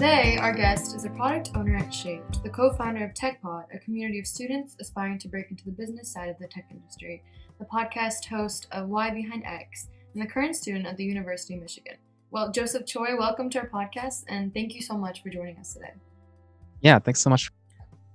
[0.00, 3.78] Today, our guest is a product owner at Shaped, the co founder of TechPod, a
[3.80, 7.22] community of students aspiring to break into the business side of the tech industry,
[7.58, 11.60] the podcast host of Why Behind X, and the current student at the University of
[11.60, 11.96] Michigan.
[12.30, 15.74] Well, Joseph Choi, welcome to our podcast, and thank you so much for joining us
[15.74, 15.92] today.
[16.80, 17.50] Yeah, thanks so much.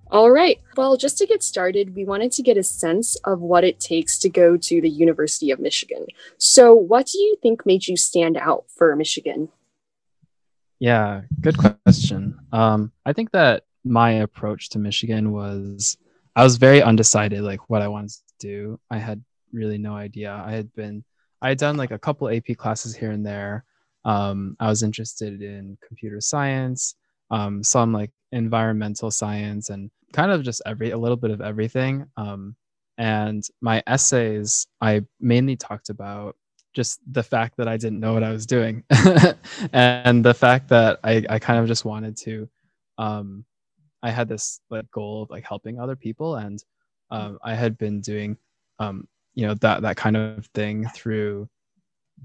[0.10, 0.60] All right.
[0.76, 4.18] Well, just to get started, we wanted to get a sense of what it takes
[4.20, 6.08] to go to the University of Michigan.
[6.40, 9.50] So, what do you think made you stand out for Michigan?
[10.80, 12.38] Yeah, good question.
[12.52, 15.98] Um, I think that my approach to Michigan was
[16.36, 18.80] I was very undecided, like what I wanted to do.
[18.92, 20.44] I had really no idea.
[20.46, 21.04] I had been
[21.42, 23.64] I had done like a couple AP classes here and there.
[24.04, 26.96] Um, I was interested in computer science,
[27.32, 32.06] um, some like environmental science, and kind of just every a little bit of everything.
[32.18, 32.56] Um,
[32.98, 36.36] and my essays, I mainly talked about
[36.76, 38.84] just the fact that I didn't know what I was doing,
[39.74, 42.50] and the fact that I, I kind of just wanted to.
[42.98, 43.46] Um,
[44.04, 46.64] I had this like goal of like helping other people, and
[47.10, 48.38] um, I had been doing,
[48.80, 51.50] um, you know, that that kind of thing through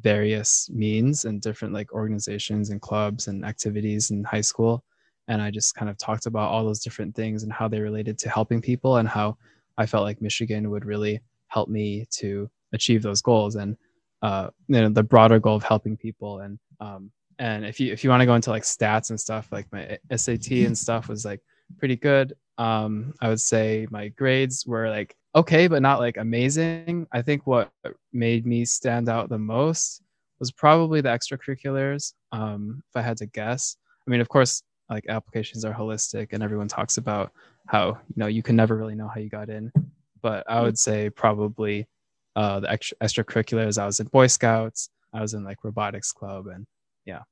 [0.00, 4.84] various means and different like organizations and clubs and activities in high school,
[5.28, 8.18] and I just kind of talked about all those different things and how they related
[8.18, 9.38] to helping people and how
[9.78, 13.56] I felt like Michigan would really help me to achieve those goals.
[13.56, 13.76] And
[14.22, 18.04] uh, you know the broader goal of helping people and um, and if you if
[18.04, 21.24] you want to go into like stats and stuff like my SAT and stuff was
[21.24, 21.40] like
[21.78, 22.34] pretty good.
[22.58, 27.06] Um, I would say my grades were like okay, but not like amazing.
[27.12, 27.70] I think what
[28.12, 30.02] made me stand out the most
[30.38, 32.14] was probably the extracurriculars.
[32.32, 36.42] Um, if I had to guess, I mean, of course, like applications are holistic, and
[36.42, 37.32] everyone talks about
[37.66, 39.72] how you know you can never really know how you got in.
[40.20, 41.88] But I would say probably
[42.36, 43.80] uh, the extra extracurriculars.
[43.80, 44.90] I was in Boy Scouts.
[45.12, 46.66] I was in like robotics club, and
[47.04, 47.22] yeah.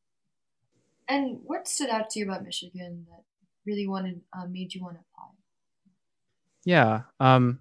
[1.08, 3.22] And what stood out to you about Michigan that
[3.66, 5.28] really wanted uh, made you want to apply?
[6.64, 7.60] Yeah, um,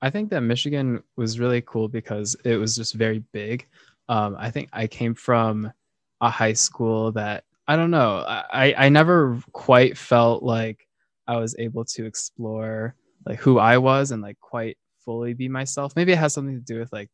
[0.00, 3.66] I think that Michigan was really cool because it was just very big.
[4.08, 5.72] Um, I think I came from
[6.20, 8.24] a high school that I don't know.
[8.26, 10.86] I I never quite felt like
[11.26, 15.94] I was able to explore like who I was and like quite fully be myself.
[15.96, 17.08] Maybe it has something to do with like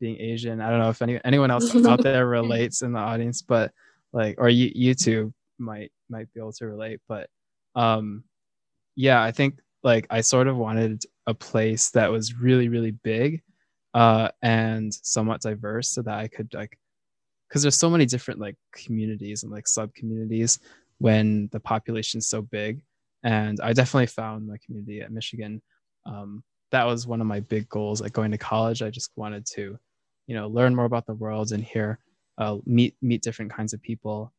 [0.00, 0.60] being Asian.
[0.60, 3.72] I don't know if any anyone else out there relates in the audience, but
[4.12, 7.00] like or you you two might might be able to relate.
[7.08, 7.28] But
[7.74, 8.24] um
[8.96, 13.42] yeah, I think like I sort of wanted a place that was really, really big
[13.92, 16.78] uh and somewhat diverse so that I could like
[17.48, 20.60] because there's so many different like communities and like sub communities
[20.98, 22.82] when the population's so big.
[23.24, 25.60] And I definitely found my community at Michigan
[26.06, 28.00] um, that was one of my big goals.
[28.00, 29.78] Like going to college i just wanted to
[30.26, 31.98] you know learn more about the world and hear
[32.38, 34.32] uh, meet meet different kinds of people.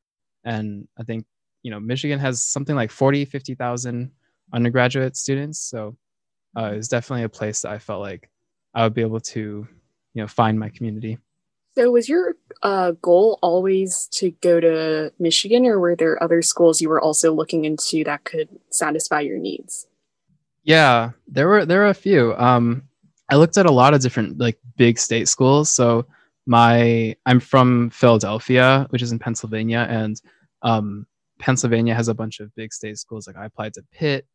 [0.43, 1.25] And i think
[1.63, 4.11] you know michigan has something like 40 50000
[4.53, 5.59] undergraduate students.
[5.59, 5.97] So
[6.55, 8.29] uh, was definitely a place that i felt like
[8.73, 9.67] i would be able to
[10.13, 11.17] you know find my community.
[11.75, 16.81] So was your uh, goal always to go to michigan or were there other schools
[16.81, 19.87] you were also looking into that could satisfy your needs
[20.63, 22.35] yeah, there were there were a few.
[22.35, 22.83] Um,
[23.29, 25.69] I looked at a lot of different like big state schools.
[25.69, 26.05] So
[26.45, 30.21] my I'm from Philadelphia, which is in Pennsylvania, and
[30.61, 31.07] um,
[31.39, 33.27] Pennsylvania has a bunch of big state schools.
[33.27, 34.25] Like I applied to Pitt,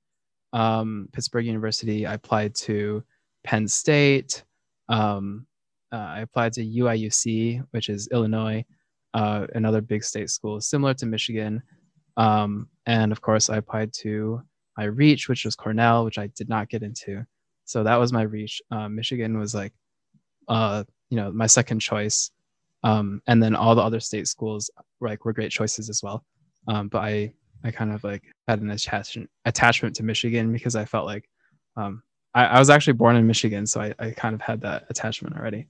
[0.52, 2.06] um, Pittsburgh University.
[2.06, 3.04] I applied to
[3.44, 4.44] Penn State.
[4.88, 5.46] Um,
[5.92, 8.64] uh, I applied to UIUC, which is Illinois,
[9.14, 11.62] uh, another big state school similar to Michigan.
[12.16, 14.42] Um, and of course, I applied to
[14.76, 17.24] my reach, which was Cornell, which I did not get into.
[17.64, 18.62] So that was my reach.
[18.70, 19.72] Um, Michigan was like,
[20.48, 22.30] uh, you know, my second choice.
[22.84, 24.70] Um, and then all the other state schools
[25.00, 26.24] were like were great choices as well.
[26.68, 27.32] Um, but I
[27.64, 31.28] I kind of like had an attachment attachment to Michigan because I felt like
[31.76, 32.02] um,
[32.34, 35.36] I, I was actually born in Michigan, so I, I kind of had that attachment
[35.36, 35.66] already.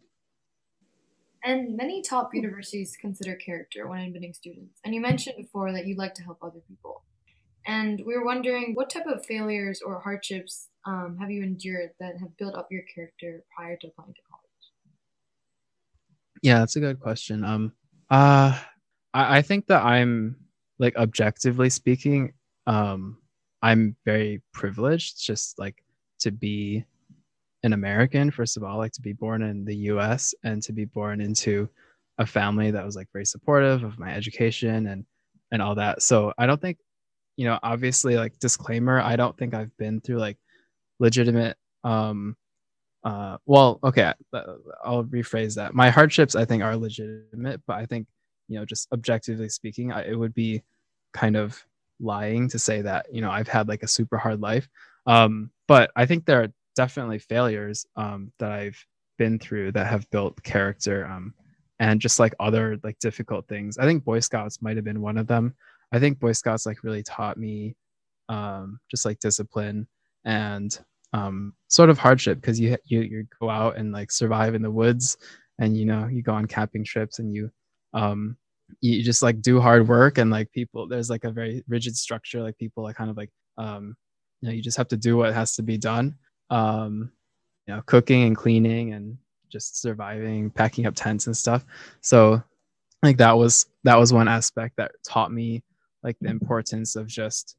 [1.44, 4.80] And many top universities consider character when admitting students.
[4.84, 7.04] And you mentioned before that you'd like to help other people.
[7.66, 12.16] And we were wondering what type of failures or hardships um, have you endured that
[12.20, 14.42] have built up your character prior to applying to college?
[16.42, 17.44] Yeah, that's a good question.
[17.44, 17.72] Um,
[18.08, 18.56] uh,
[19.12, 20.36] I, I think that I'm
[20.78, 22.34] like objectively speaking,
[22.68, 23.18] um,
[23.62, 25.82] I'm very privileged just like
[26.20, 26.84] to be
[27.64, 30.84] an American, first of all, like to be born in the US and to be
[30.84, 31.68] born into
[32.18, 35.04] a family that was like very supportive of my education and
[35.52, 36.02] and all that.
[36.02, 36.78] So I don't think
[37.36, 40.38] you know, obviously like disclaimer, I don't think I've been through like
[40.98, 42.36] legitimate um
[43.04, 44.42] uh well, okay, uh,
[44.84, 45.74] I'll rephrase that.
[45.74, 48.06] My hardships I think are legitimate, but I think,
[48.48, 50.62] you know, just objectively speaking, I, it would be
[51.12, 51.64] kind of
[52.00, 54.68] lying to say that you know I've had like a super hard life.
[55.06, 58.84] Um, but I think there are definitely failures um, that I've
[59.18, 61.32] been through that have built character um,
[61.78, 63.78] and just like other like difficult things.
[63.78, 65.54] I think Boy Scouts might have been one of them.
[65.96, 67.74] I think Boy Scouts like really taught me
[68.28, 69.86] um, just like discipline
[70.24, 70.78] and
[71.12, 74.70] um, sort of hardship because you, you you go out and like survive in the
[74.70, 75.16] woods
[75.58, 77.50] and you know you go on camping trips and you
[77.94, 78.36] um
[78.80, 82.42] you just like do hard work and like people there's like a very rigid structure
[82.42, 83.96] like people like kind of like um
[84.40, 86.14] you know you just have to do what has to be done
[86.50, 87.10] um
[87.66, 89.16] you know cooking and cleaning and
[89.48, 91.64] just surviving packing up tents and stuff.
[92.00, 92.42] So
[93.02, 95.62] like that was that was one aspect that taught me
[96.06, 97.56] like the importance of just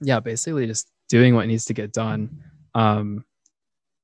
[0.00, 2.30] yeah basically just doing what needs to get done
[2.74, 3.24] um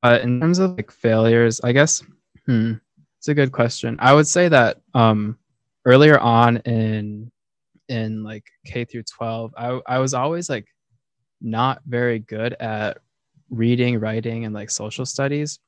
[0.03, 2.03] but in terms of like failures i guess
[2.47, 2.75] hmm
[3.19, 5.39] it's a good question i would say that um
[5.87, 7.31] earlier on in
[7.91, 10.67] in like K through 12, I I was always like
[11.41, 12.99] not very good at
[13.51, 15.59] reading, writing, and like social studies.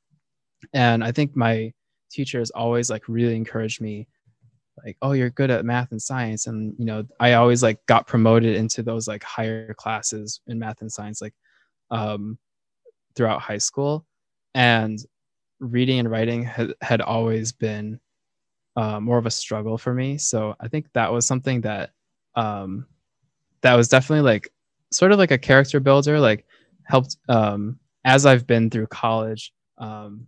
[0.73, 1.73] And I think my
[2.11, 4.07] teachers always like really encouraged me,
[4.85, 6.47] like, oh, you're good at math and science.
[6.47, 10.81] And you know, I always like got promoted into those like higher classes in math
[10.81, 11.35] and science, like
[11.91, 12.39] um
[13.15, 14.07] throughout high school.
[14.55, 14.99] And
[15.61, 18.01] reading and writing had, had always been
[18.77, 20.19] uh, more of a struggle for me.
[20.19, 21.91] So I think that was something that
[22.35, 22.87] um,
[23.61, 24.53] that was definitely like
[24.91, 26.47] sort of like a character builder, like
[26.85, 29.53] helped um, as I've been through college.
[29.79, 30.27] Um,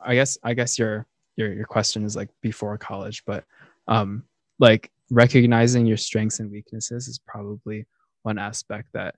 [0.00, 1.06] I guess I guess your
[1.36, 3.44] your your question is like before college, but
[3.90, 4.24] um,
[4.58, 7.86] like recognizing your strengths and weaknesses is probably
[8.22, 9.16] one aspect that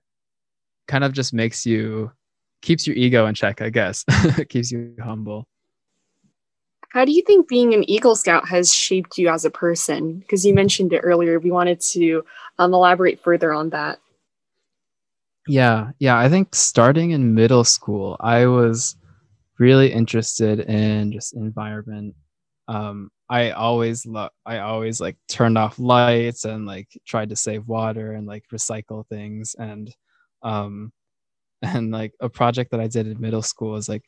[0.87, 2.11] kind of just makes you
[2.61, 4.03] keeps your ego in check, I guess.
[4.49, 5.47] keeps you humble.
[6.89, 10.19] How do you think being an Eagle Scout has shaped you as a person?
[10.19, 11.39] Because you mentioned it earlier.
[11.39, 12.23] We wanted to
[12.59, 13.99] um, elaborate further on that.
[15.47, 16.17] Yeah, yeah.
[16.17, 18.95] I think starting in middle school, I was
[19.57, 22.15] really interested in just environment.
[22.67, 27.67] Um, I always lo- I always like turned off lights and like tried to save
[27.67, 29.55] water and like recycle things.
[29.57, 29.93] And
[30.43, 30.91] um
[31.61, 34.03] and like a project that I did in middle school was like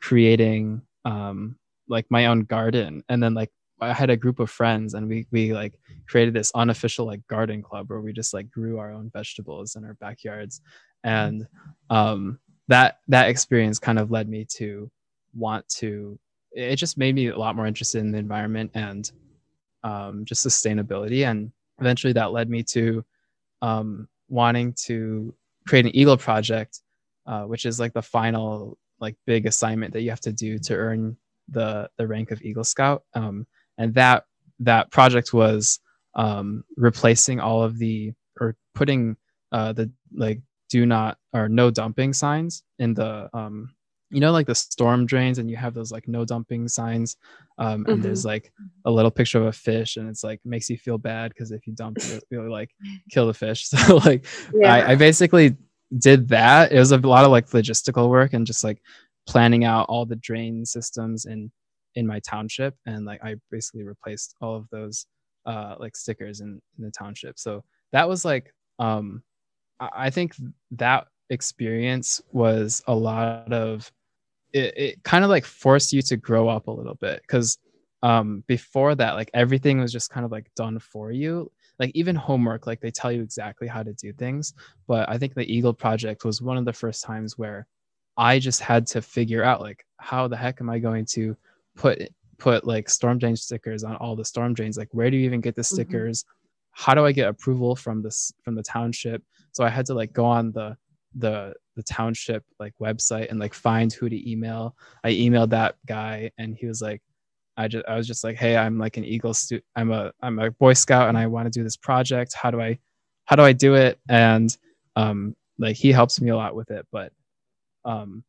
[0.00, 1.56] creating um
[1.88, 3.02] like my own garden.
[3.08, 3.50] And then like
[3.80, 5.78] I had a group of friends and we we like
[6.08, 9.84] created this unofficial like garden club where we just like grew our own vegetables in
[9.84, 10.60] our backyards.
[11.04, 11.48] And
[11.90, 12.38] um
[12.68, 14.90] that that experience kind of led me to
[15.34, 16.18] want to
[16.52, 19.10] it just made me a lot more interested in the environment and
[19.84, 21.28] um, just sustainability.
[21.28, 23.04] And eventually that led me to
[23.62, 25.34] um, wanting to
[25.66, 26.80] create an eagle project
[27.28, 30.74] uh, which is like the final like big assignment that you have to do to
[30.74, 31.14] earn
[31.48, 33.46] the the rank of Eagle Scout, um,
[33.76, 34.24] and that
[34.60, 35.78] that project was
[36.14, 39.14] um, replacing all of the or putting
[39.52, 40.40] uh, the like
[40.70, 43.74] do not or no dumping signs in the um,
[44.10, 47.16] you know like the storm drains and you have those like no dumping signs
[47.58, 48.02] um, and mm-hmm.
[48.02, 48.52] there's like
[48.84, 51.66] a little picture of a fish and it's like makes you feel bad because if
[51.66, 52.70] you dump it you'll like
[53.10, 54.74] kill the fish so like yeah.
[54.74, 55.56] I, I basically
[55.98, 58.80] did that it was a lot of like logistical work and just like
[59.26, 61.50] planning out all the drain systems in
[61.94, 65.06] in my township and like i basically replaced all of those
[65.46, 69.22] uh like stickers in, in the township so that was like um
[69.80, 70.34] I, I think
[70.72, 73.90] that experience was a lot of
[74.52, 77.58] it, it kind of like forced you to grow up a little bit because
[78.02, 82.14] um before that like everything was just kind of like done for you like even
[82.14, 84.54] homework like they tell you exactly how to do things
[84.86, 87.66] but i think the eagle project was one of the first times where
[88.18, 91.36] I just had to figure out like how the heck am I going to
[91.76, 92.02] put
[92.36, 94.76] put like storm drain stickers on all the storm drains?
[94.76, 95.74] Like where do you even get the mm-hmm.
[95.76, 96.24] stickers?
[96.24, 96.34] Mm-hmm.
[96.72, 99.22] How do I get approval from this from the township?
[99.52, 100.76] So I had to like go on the
[101.18, 104.76] the the township like website and like find who to email.
[105.04, 107.02] I emailed that guy and he was like
[107.56, 109.34] I just I was just like, "Hey, I'm like an Eagle.
[109.76, 112.34] I'm a I'm a Boy Scout and I want to do this project.
[112.34, 112.78] How do I
[113.24, 114.56] how do I do it?" And
[114.96, 117.12] um like he helps me a lot with it, but
[117.84, 118.24] um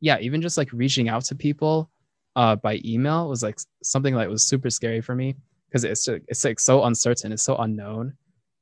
[0.00, 1.90] yeah even just like reaching out to people
[2.36, 5.36] uh by email was like something that was super scary for me
[5.68, 8.12] because it's just, it's like so uncertain it's so unknown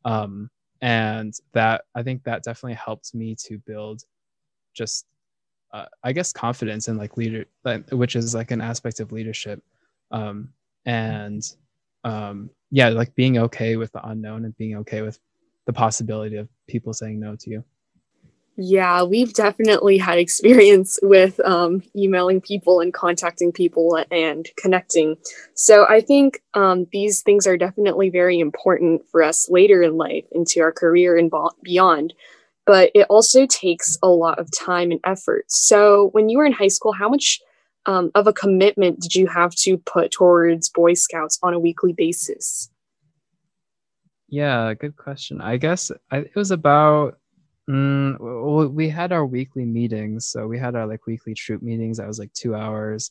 [0.05, 0.51] um
[0.81, 4.05] and that i think that definitely helped me to build
[4.75, 5.07] just
[5.73, 7.45] uh, i guess confidence and like leader
[7.91, 9.63] which is like an aspect of leadership.
[10.11, 10.51] Um
[10.87, 11.43] and
[12.05, 15.19] um yeah like being okay with the unknown and being okay with
[15.67, 17.65] the possibility of people saying no to you
[18.61, 25.17] Yeah, we've definitely had experience with um, emailing people and contacting people and connecting.
[25.55, 30.25] So I think um, these things are definitely very important for us later in life,
[30.33, 32.15] into our career and beyond.
[32.67, 35.45] But it also takes a lot of time and effort.
[35.49, 37.41] So when you were in high school, how much
[37.87, 41.93] um, of a commitment did you have to put towards Boy Scouts on a weekly
[41.93, 42.71] basis?
[44.29, 45.41] Yeah, good question.
[45.41, 47.18] I guess I, it was about
[47.69, 51.99] Mm, we had our weekly meetings, so we had our like weekly troop meetings.
[51.99, 53.11] That was like two hours,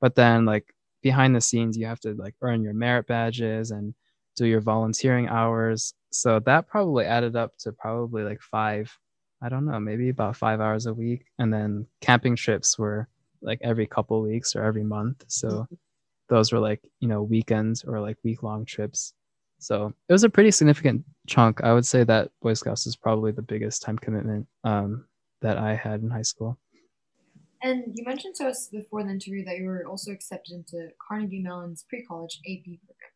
[0.00, 3.94] but then like behind the scenes, you have to like earn your merit badges and
[4.36, 5.94] do your volunteering hours.
[6.10, 8.96] So that probably added up to probably like five.
[9.42, 11.26] I don't know, maybe about five hours a week.
[11.38, 13.08] And then camping trips were
[13.42, 15.24] like every couple weeks or every month.
[15.28, 15.74] So mm-hmm.
[16.28, 19.12] those were like you know weekends or like week long trips.
[19.58, 21.62] So it was a pretty significant chunk.
[21.62, 25.04] I would say that Boy Scouts is probably the biggest time commitment um,
[25.42, 26.58] that I had in high school.
[27.62, 31.40] And you mentioned to us before the interview that you were also accepted into Carnegie
[31.40, 33.12] Mellon's pre-college AP program,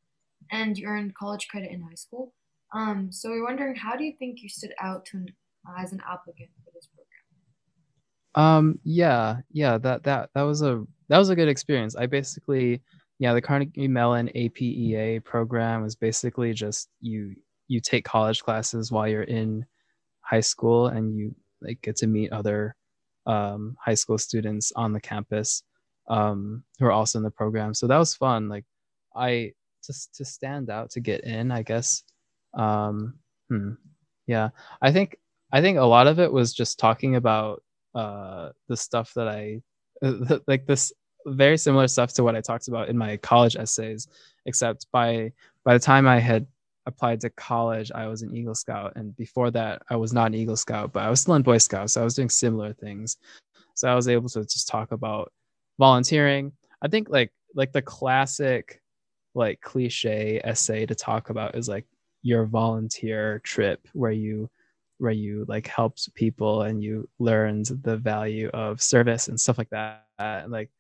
[0.51, 2.35] and you earned college credit in high school.
[2.75, 5.27] Um, so we're wondering, how do you think you stood out to,
[5.69, 8.59] uh, as an applicant for this program?
[8.59, 11.95] Um, yeah, yeah, that that that was a that was a good experience.
[11.95, 12.81] I basically
[13.23, 17.37] yeah, the Carnegie Mellon APEA program is basically just you
[17.69, 19.65] you take college classes while you're in
[20.23, 22.75] high school and you like get to meet other
[23.27, 25.63] um, high school students on the campus
[26.11, 27.75] um, who are also in the program.
[27.75, 28.49] So that was fun.
[28.49, 28.65] Like
[29.15, 29.53] I
[29.87, 32.03] just to stand out to get in, I guess.
[32.55, 33.75] Um, hmm,
[34.27, 34.49] yeah,
[34.81, 35.17] I think
[35.53, 37.63] I think a lot of it was just talking about
[37.95, 39.63] uh, the stuff that I
[40.49, 40.93] like this
[41.27, 44.09] very similar stuff to what I talked about in my college essays,
[44.47, 45.33] except by
[45.65, 46.47] by the time I had
[46.87, 50.35] applied to college, I was an Eagle Scout, and before that, I was not an
[50.35, 53.17] Eagle Scout, but I was still in Boy Scouts, so I was doing similar things.
[53.75, 55.33] So I was able to just talk about
[55.79, 56.53] volunteering.
[56.83, 58.81] I think like like the classic
[59.35, 61.87] like cliche essay to talk about is like
[62.23, 64.51] your volunteer trip where you
[64.99, 69.71] where you like helped people and you learned the value of service and stuff like
[69.71, 70.07] that.
[70.19, 70.71] And like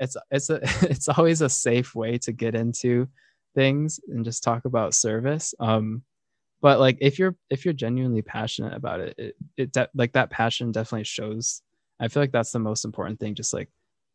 [0.00, 3.08] it's it's a it's always a safe way to get into
[3.54, 6.02] things and just talk about service um
[6.60, 10.30] but like if you're if you're genuinely passionate about it it, it de- like that
[10.30, 11.62] passion definitely shows
[11.98, 13.68] i feel like that's the most important thing just like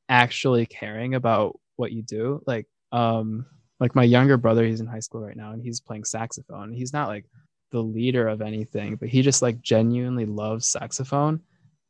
[0.09, 3.45] actually caring about what you do like um
[3.79, 6.71] like my younger brother he's in high school right now and he's playing saxophone.
[6.71, 7.25] He's not like
[7.71, 11.41] the leader of anything but he just like genuinely loves saxophone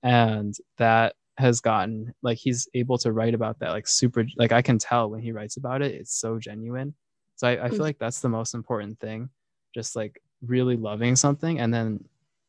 [0.02, 4.62] and that has gotten like he's able to write about that like super like I
[4.62, 6.94] can tell when he writes about it, it's so genuine.
[7.36, 7.84] So I, I feel mm.
[7.84, 9.30] like that's the most important thing.
[9.74, 12.04] Just like really loving something and then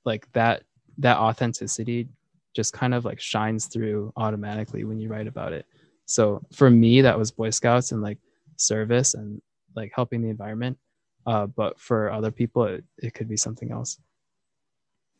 [0.04, 0.64] like that
[0.98, 2.08] that authenticity
[2.54, 5.66] just kind of like shines through automatically when you write about it.
[6.06, 8.18] So for me, that was Boy Scouts and like
[8.56, 9.40] service and
[9.74, 10.78] like helping the environment.
[11.26, 13.98] Uh, but for other people, it, it could be something else.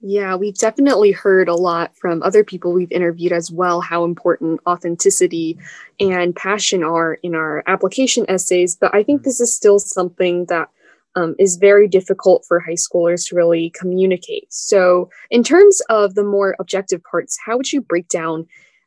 [0.07, 4.61] Yeah, we've definitely heard a lot from other people we've interviewed as well how important
[4.67, 5.59] authenticity
[5.99, 8.77] and passion are in our application essays.
[8.77, 10.69] But I think this is still something that
[11.17, 14.53] um, is very difficult for high schoolers to really communicate.
[14.53, 18.47] So, in terms of the more objective parts, how would you break down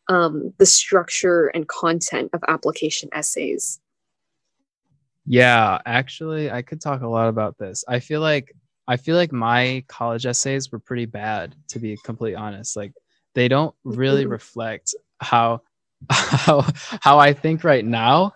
[0.10, 3.80] um, the structure and content of application essays?
[5.26, 7.84] Yeah, actually, I could talk a lot about this.
[7.88, 8.54] I feel like
[8.88, 12.76] I feel like my college essays were pretty bad, to be completely honest.
[12.78, 12.94] Like
[13.36, 15.62] they don't really reflect how
[16.10, 16.66] how
[17.02, 18.34] how I think right now.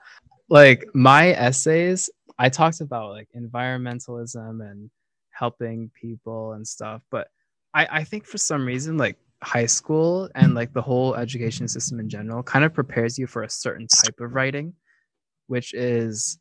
[0.50, 4.90] Like my essays, I talked about like environmentalism and
[5.32, 7.30] helping people and stuff, but
[7.74, 12.00] I, I think for some reason like high school and like the whole education system
[12.00, 14.74] in general kind of prepares you for a certain type of writing,
[15.48, 16.38] which is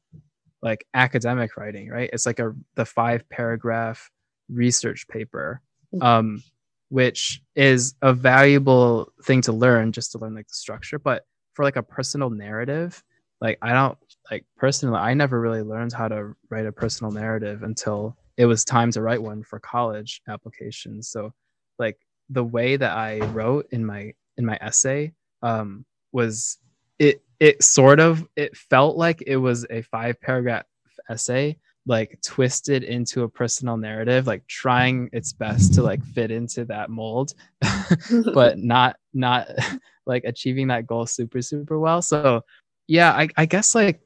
[0.63, 2.11] like academic writing, right?
[2.13, 4.11] It's like a the five paragraph
[4.49, 5.63] research paper,
[5.95, 6.03] mm.
[6.03, 6.43] um,
[6.89, 10.99] which is a valuable thing to learn just to learn like the structure.
[10.99, 11.25] But
[11.55, 13.03] for like a personal narrative,
[13.41, 13.99] like I don't
[14.31, 18.65] like personally, I never really learned how to write a personal narrative until it was
[18.65, 21.09] time to write one for college applications.
[21.09, 21.33] So
[21.79, 21.99] like
[22.29, 25.13] the way that I wrote in my in my essay
[25.43, 26.59] um, was
[26.99, 30.65] it it sort of it felt like it was a five paragraph
[31.09, 31.57] essay
[31.87, 36.91] like twisted into a personal narrative like trying its best to like fit into that
[36.91, 37.35] mold
[38.35, 39.49] but not not
[40.07, 42.03] like achieving that goal super super well.
[42.03, 42.43] So
[42.87, 44.01] yeah i, I guess like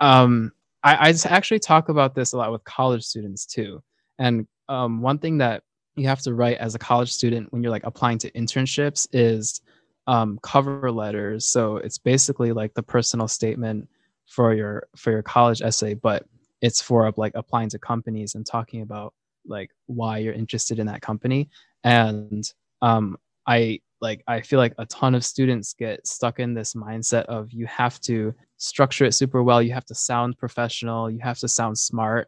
[0.00, 3.82] um I, I actually talk about this a lot with college students too.
[4.18, 5.62] And um, one thing that
[5.96, 9.60] you have to write as a college student when you're like applying to internships is
[10.10, 11.46] um, cover letters.
[11.46, 13.88] So it's basically like the personal statement
[14.26, 16.26] for your for your college essay, but
[16.60, 19.14] it's for like applying to companies and talking about
[19.46, 21.48] like why you're interested in that company.
[21.84, 22.42] And
[22.82, 27.26] um, I like I feel like a ton of students get stuck in this mindset
[27.26, 31.38] of you have to structure it super well, you have to sound professional, you have
[31.38, 32.26] to sound smart.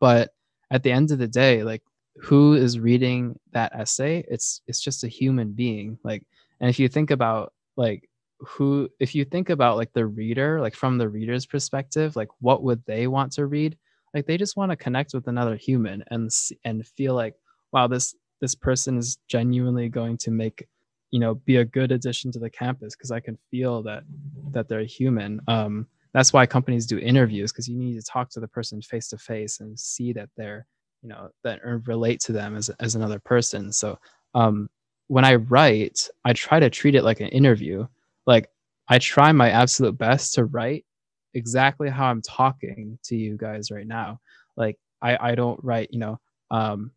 [0.00, 0.30] But
[0.72, 1.82] at the end of the day, like
[2.16, 4.24] who is reading that essay?
[4.28, 5.96] It's it's just a human being.
[6.02, 6.24] Like
[6.60, 8.08] and if you think about like
[8.40, 12.62] who if you think about like the reader, like from the reader's perspective, like what
[12.62, 13.76] would they want to read?
[14.14, 16.30] Like they just want to connect with another human and
[16.64, 17.34] and feel like
[17.72, 20.66] wow, this this person is genuinely going to make
[21.10, 24.04] you know be a good addition to the campus because i can feel that
[24.52, 28.40] that they're human um, that's why companies do interviews because you need to talk to
[28.40, 30.66] the person face to face and see that they're
[31.02, 33.98] you know that relate to them as, as another person so
[34.34, 34.68] um,
[35.10, 37.86] when i write i try to treat it like an interview
[38.26, 38.48] like
[38.88, 40.84] i try my absolute best to write
[41.34, 44.20] exactly how i'm talking to you guys right now
[44.56, 46.18] like i i don't write you know
[46.50, 46.90] um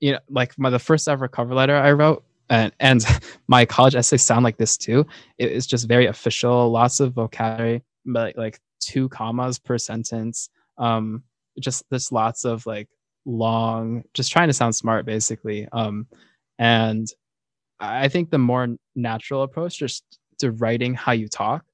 [0.00, 3.04] you know like my the first ever cover letter i wrote and and
[3.48, 5.06] my college essays sound like this too.
[5.38, 10.50] It's just very official, lots of vocabulary, but like two commas per sentence.
[10.76, 11.22] Um,
[11.58, 12.88] just there's lots of like
[13.24, 15.66] long, just trying to sound smart basically.
[15.72, 16.06] Um,
[16.58, 17.08] and
[17.80, 20.04] I think the more natural approach, just
[20.38, 21.64] to writing how you talk,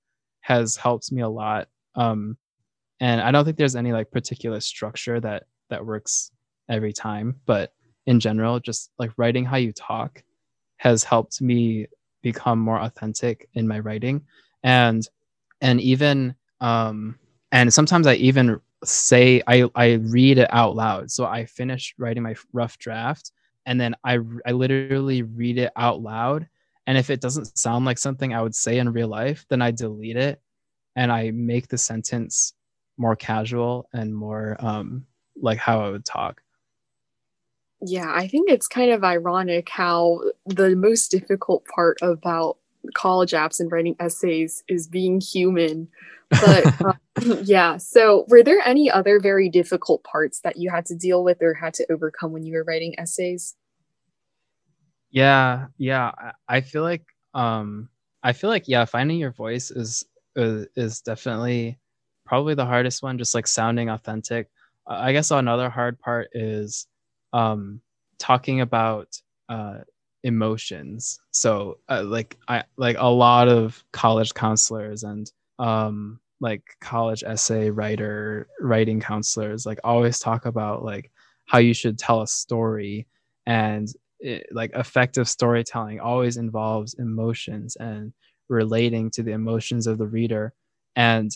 [0.41, 1.69] has helped me a lot.
[1.95, 2.37] Um,
[3.01, 6.31] and I don't think there's any like particular structure that that works
[6.69, 7.73] every time, but
[8.07, 10.23] in general, just like writing how you talk
[10.79, 11.87] has helped me
[12.23, 14.23] become more authentic in my writing
[14.65, 15.09] and
[15.61, 17.19] and even um
[17.53, 22.23] and sometimes i even say i i read it out loud so i finish writing
[22.23, 23.33] my rough draft
[23.67, 26.49] and then i i literally read it out loud
[26.87, 29.71] and if it doesn't sound like something i would say in real life then i
[29.71, 30.41] delete it
[30.95, 32.55] and i make the sentence
[32.97, 35.05] more casual and more um
[35.41, 36.41] like how i would talk.
[37.83, 42.57] Yeah, I think it's kind of ironic how the most difficult part about
[42.95, 45.89] college apps and writing essays is being human.
[46.31, 46.93] But uh,
[47.43, 51.43] yeah, so were there any other very difficult parts that you had to deal with
[51.43, 53.55] or had to overcome when you were writing essays?
[55.11, 56.13] Yeah, yeah,
[56.49, 57.89] I feel like um
[58.23, 61.79] I feel like yeah, finding your voice is is, is definitely
[62.27, 64.49] probably the hardest one just like sounding authentic.
[64.87, 66.87] I guess another hard part is
[67.33, 67.81] um,
[68.19, 69.09] talking about
[69.49, 69.79] uh,
[70.27, 71.21] emotions.
[71.31, 77.71] So uh, like I like a lot of college counselors and um, like college essay
[77.71, 81.11] writer writing counselors like always talk about like
[81.47, 83.07] how you should tell a story
[83.47, 88.13] and it, like effective storytelling always involves emotions and
[88.49, 90.53] relating to the emotions of the reader
[90.97, 91.31] and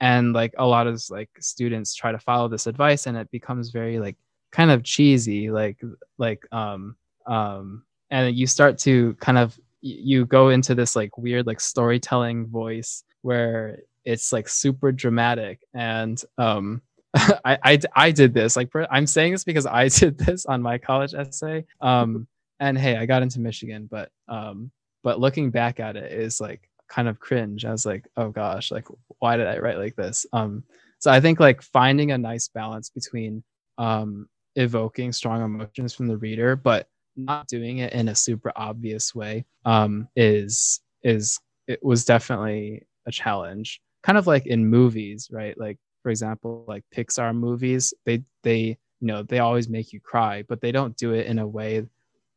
[0.00, 3.70] and like a lot of like students try to follow this advice and it becomes
[3.70, 4.16] very like
[4.52, 5.80] kind of cheesy like
[6.18, 6.94] like um
[7.26, 7.82] um
[8.14, 13.02] and you start to kind of you go into this like weird like storytelling voice
[13.22, 15.60] where it's like super dramatic.
[15.74, 16.80] And um
[17.44, 20.78] I, I i did this like i'm saying this because i did this on my
[20.78, 21.64] college essay.
[21.80, 22.26] Um
[22.60, 24.70] and hey i got into michigan but um
[25.02, 27.64] but looking back at it is like kind of cringe.
[27.64, 28.86] I was like oh gosh like
[29.18, 30.24] why did i write like this?
[30.32, 30.62] Um
[31.00, 33.42] so i think like finding a nice balance between
[33.78, 39.14] um evoking strong emotions from the reader, but not doing it in a super obvious
[39.14, 43.80] way um, is is it was definitely a challenge.
[44.02, 45.58] Kind of like in movies, right?
[45.58, 50.44] Like for example, like Pixar movies, they they you know they always make you cry,
[50.48, 51.86] but they don't do it in a way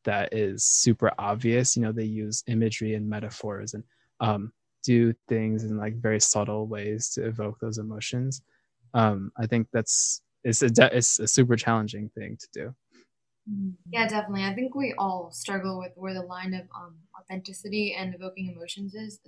[0.06, 1.76] that is super obvious.
[1.76, 3.84] You know, they use imagery and metaphors and
[4.22, 8.42] um, do things in like very subtle ways to evoke those emotions.
[8.94, 12.76] Um, I think that's it's a it's a super challenging thing to do.
[13.92, 14.44] Yeah, definitely.
[14.44, 18.94] I think we all struggle with where the line of um, authenticity and evoking emotions
[18.94, 19.20] is.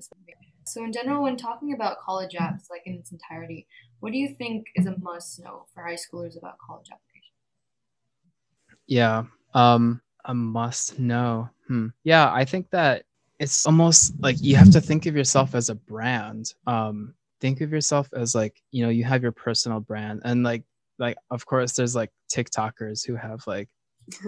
[0.66, 3.66] So, in general, when talking about college apps, like in its entirety,
[4.02, 7.32] what do you think is a must know for high schoolers about college application?
[8.88, 11.50] Yeah, um, a must know.
[11.68, 11.88] Hmm.
[12.04, 13.06] Yeah, I think that
[13.40, 16.54] it's almost like you have to think of yourself as a brand.
[16.68, 20.64] Um, think of yourself as like you know you have your personal brand, and like
[20.98, 23.70] like of course there's like tiktokers who have like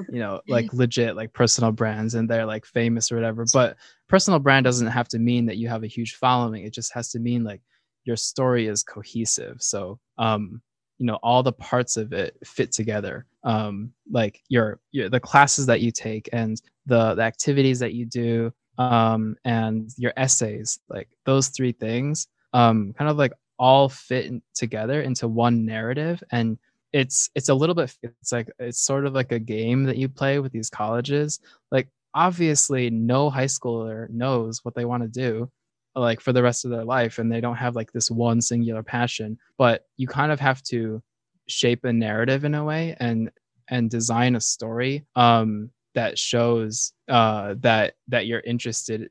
[0.10, 3.78] you know like legit like personal brands and they're like famous or whatever but
[4.12, 6.66] personal brand doesn't have to mean that you have a huge following.
[6.66, 7.62] It just has to mean like
[8.04, 9.62] your story is cohesive.
[9.62, 10.62] So um
[10.98, 13.26] you know all the parts of it fit together.
[13.46, 18.06] Um like your your the classes that you take and the the activities that you
[18.06, 24.26] do um and your essays like those three things um kind of like all fit
[24.26, 26.58] in, together into one narrative and
[26.94, 30.10] it's it's a little bit it's like it's sort of like a game that you
[30.10, 31.40] play with these colleges.
[31.72, 35.50] Like obviously no high schooler knows what they want to do
[35.96, 38.84] like for the rest of their life and they don't have like this one singular
[38.84, 39.38] passion.
[39.58, 41.02] But you kind of have to
[41.48, 43.32] shape a narrative in a way and
[43.70, 49.10] and design a story um that shows uh that that you're interested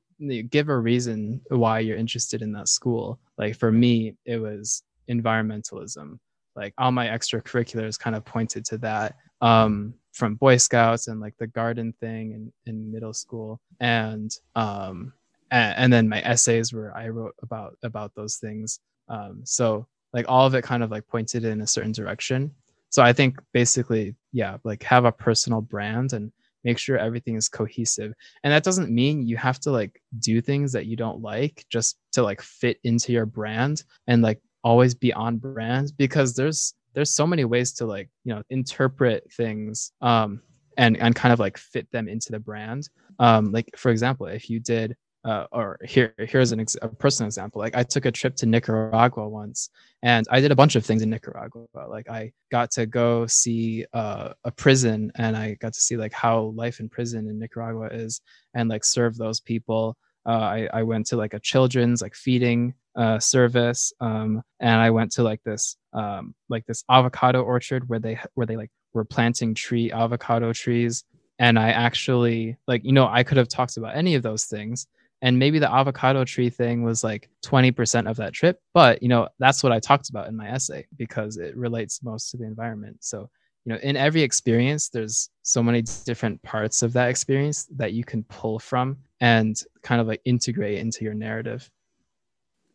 [0.50, 3.18] give a reason why you're interested in that school.
[3.38, 6.18] Like for me it was environmentalism
[6.60, 11.34] like all my extracurriculars kind of pointed to that um, from boy scouts and like
[11.38, 13.60] the garden thing in, in middle school.
[13.80, 15.14] And um
[15.50, 18.80] and, and then my essays where i wrote about about those things.
[19.08, 22.52] Um so like all of it kind of like pointed in a certain direction.
[22.90, 26.30] So i think basically yeah like have a personal brand and
[26.62, 28.12] make sure everything is cohesive.
[28.44, 31.96] And that doesn't mean you have to like do things that you don't like just
[32.12, 37.10] to like fit into your brand and like always be on brand because there's there's
[37.14, 40.42] so many ways to like you know interpret things um
[40.76, 42.88] and and kind of like fit them into the brand.
[43.18, 47.26] Um like for example if you did uh, or here here's an ex- a personal
[47.26, 47.60] example.
[47.60, 49.68] Like i took a trip to nicaragua once
[50.02, 51.66] and i did a bunch of things in nicaragua.
[51.88, 56.12] Like i got to go see uh, a prison and i got to see like
[56.12, 58.20] how life in prison in nicaragua is
[58.54, 62.74] and like serve those people uh, I, I went to like a children's like feeding
[62.96, 68.00] uh, service um, and i went to like this um, like this avocado orchard where
[68.00, 71.04] they where they like were planting tree avocado trees.
[71.38, 74.86] And i actually like you know i could have talked about any of those things.
[75.22, 78.58] And maybe the avocado tree thing was like 20% of that trip.
[78.72, 82.30] But you know that's what i talked about in my essay because it relates most
[82.30, 82.98] to the environment.
[83.00, 83.30] So
[83.64, 88.04] you know in every experience there's so many different parts of that experience that you
[88.04, 91.70] can pull from and kind of like integrate into your narrative.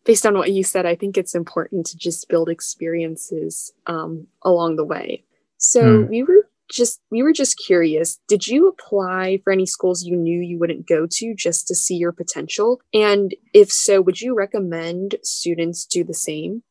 [0.03, 4.75] Based on what you said i think it's important to just build experiences um, along
[4.75, 5.23] the way.
[5.57, 6.09] So mm.
[6.09, 10.41] we were just we were just curious did you apply for any schools you knew
[10.41, 12.81] you wouldn't go to just to see your potential?
[12.93, 16.63] And if so would you recommend students do the same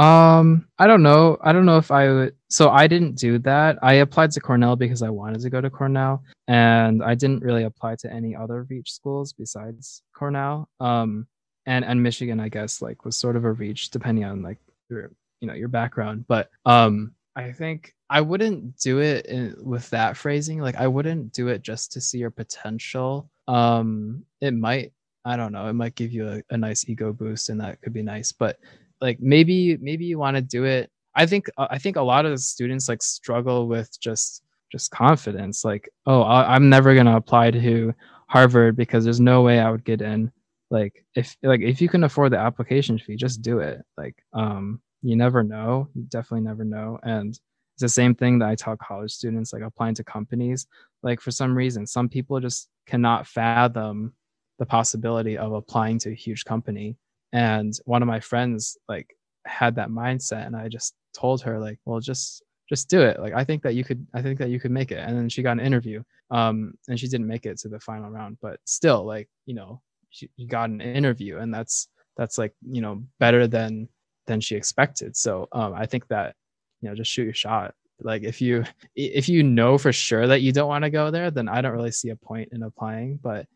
[0.00, 3.78] um i don't know i don't know if i would so i didn't do that
[3.82, 7.64] i applied to cornell because i wanted to go to cornell and i didn't really
[7.64, 11.26] apply to any other reach schools besides cornell um
[11.66, 14.58] and and michigan i guess like was sort of a reach depending on like
[14.88, 15.10] your
[15.40, 20.16] you know your background but um I think I wouldn't do it in, with that
[20.16, 20.60] phrasing.
[20.60, 23.30] Like I wouldn't do it just to see your potential.
[23.46, 24.92] Um, it might,
[25.24, 27.92] I don't know, it might give you a, a nice ego boost, and that could
[27.92, 28.32] be nice.
[28.32, 28.58] But
[29.00, 30.90] like maybe, maybe you want to do it.
[31.14, 34.90] I think uh, I think a lot of the students like struggle with just just
[34.90, 35.64] confidence.
[35.64, 37.92] Like, oh, I, I'm never gonna apply to
[38.28, 40.30] Harvard because there's no way I would get in.
[40.70, 43.82] Like if like if you can afford the application fee, just do it.
[43.96, 47.40] Like um you never know you definitely never know and it's
[47.80, 50.66] the same thing that i tell college students like applying to companies
[51.02, 54.12] like for some reason some people just cannot fathom
[54.58, 56.96] the possibility of applying to a huge company
[57.32, 59.16] and one of my friends like
[59.46, 63.32] had that mindset and i just told her like well just just do it like
[63.34, 65.42] i think that you could i think that you could make it and then she
[65.42, 69.04] got an interview um and she didn't make it to the final round but still
[69.04, 73.46] like you know she, she got an interview and that's that's like you know better
[73.46, 73.88] than
[74.26, 75.16] than she expected.
[75.16, 76.34] So um, I think that
[76.80, 77.74] you know just shoot your shot.
[78.00, 78.64] Like if you
[78.94, 81.72] if you know for sure that you don't want to go there, then I don't
[81.72, 83.18] really see a point in applying.
[83.22, 83.46] But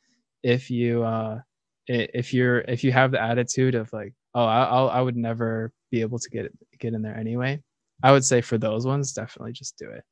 [0.42, 1.40] if you uh,
[1.86, 6.00] if you're if you have the attitude of like oh I I would never be
[6.00, 7.62] able to get get in there anyway,
[8.02, 10.04] I would say for those ones definitely just do it.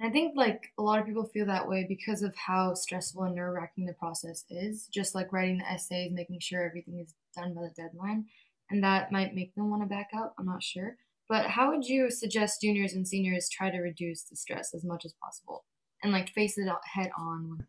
[0.00, 3.36] I think like a lot of people feel that way because of how stressful and
[3.36, 4.88] nerve wracking the process is.
[4.92, 8.24] Just like writing the essays, making sure everything is done by the deadline
[8.72, 10.32] and that might make them want to back out.
[10.38, 10.96] I'm not sure.
[11.28, 15.04] But how would you suggest juniors and seniors try to reduce the stress as much
[15.04, 15.64] as possible
[16.02, 17.66] and like face it head on?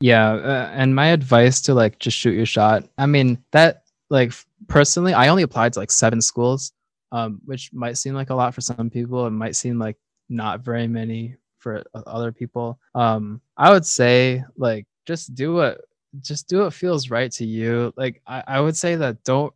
[0.00, 2.84] Yeah, uh, and my advice to like just shoot your shot.
[2.98, 4.32] I mean, that like
[4.68, 6.72] personally, I only applied to like seven schools,
[7.10, 9.26] um, which might seem like a lot for some people.
[9.26, 9.96] It might seem like
[10.28, 12.78] not very many for other people.
[12.94, 15.80] Um, I would say like just do what
[16.20, 17.92] just do what feels right to you.
[17.96, 19.52] Like I, I would say that don't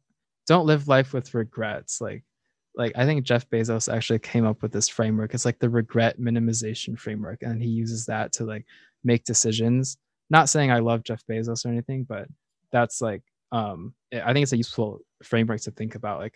[0.46, 2.24] don't live life with regrets like
[2.74, 6.18] like i think jeff bezos actually came up with this framework it's like the regret
[6.18, 8.66] minimization framework and he uses that to like
[9.04, 9.96] make decisions
[10.32, 12.26] not saying i love jeff bezos or anything but
[12.72, 16.34] that's like um i think it's a useful framework to think about like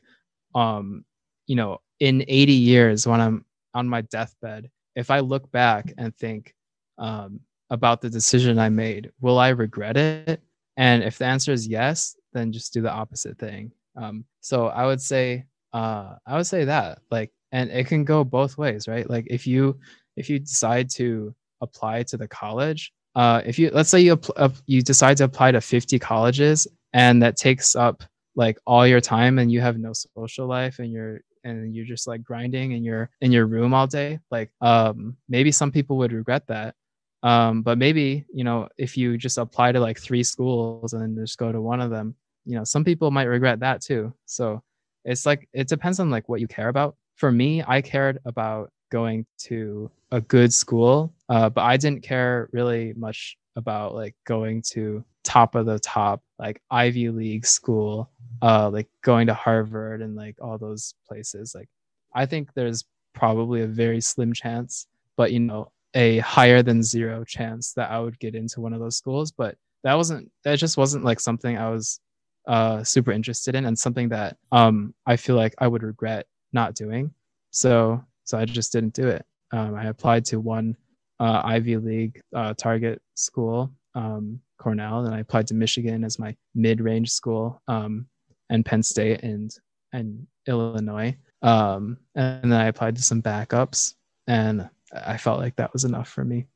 [0.54, 1.04] um
[1.46, 6.16] you know, in 80 years when I'm on my deathbed, if I look back and
[6.16, 6.54] think
[6.98, 10.40] um, about the decision I made, will I regret it?
[10.76, 13.72] And if the answer is yes, then just do the opposite thing.
[13.96, 18.24] Um, so I would say, uh, I would say that like, and it can go
[18.24, 19.08] both ways, right?
[19.08, 19.78] Like if you
[20.16, 24.50] if you decide to apply to the college, uh, if you let's say you uh,
[24.66, 28.04] you decide to apply to 50 colleges and that takes up
[28.36, 32.06] like all your time and you have no social life and you're and you're just
[32.06, 36.12] like grinding in your in your room all day like um maybe some people would
[36.12, 36.74] regret that.
[37.22, 41.16] Um but maybe you know if you just apply to like three schools and then
[41.16, 44.12] just go to one of them you know some people might regret that too.
[44.26, 44.62] So
[45.06, 46.96] it's like it depends on like what you care about.
[47.14, 52.48] For me i cared about going to a good school uh, but i didn't care
[52.52, 58.10] really much about like going to top of the top like ivy league school
[58.42, 61.52] uh like going to harvard and like all those places.
[61.54, 61.68] Like
[62.14, 67.24] i think there's probably a very slim chance but you know a higher than zero
[67.24, 70.76] chance that i would get into one of those schools but that wasn't that just
[70.76, 71.98] wasn't like something i was
[72.46, 76.74] uh super interested in and something that um i feel like i would regret not
[76.74, 77.12] doing.
[77.50, 80.76] So so i just didn't do it um, i applied to one
[81.18, 86.36] uh, ivy league uh, target school um, cornell and i applied to michigan as my
[86.54, 88.06] mid-range school um,
[88.50, 89.56] and Penn State and
[89.92, 91.16] and Illinois.
[91.42, 93.94] Um, and then I applied to some backups,
[94.26, 96.46] and I felt like that was enough for me.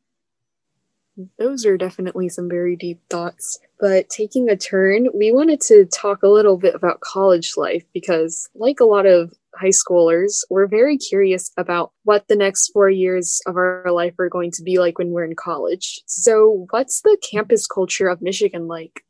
[1.38, 3.59] Those are definitely some very deep thoughts.
[3.78, 8.48] But taking a turn, we wanted to talk a little bit about college life because,
[8.54, 13.40] like a lot of high schoolers, we're very curious about what the next four years
[13.46, 16.00] of our life are going to be like when we're in college.
[16.06, 19.04] So, what's the campus culture of Michigan like?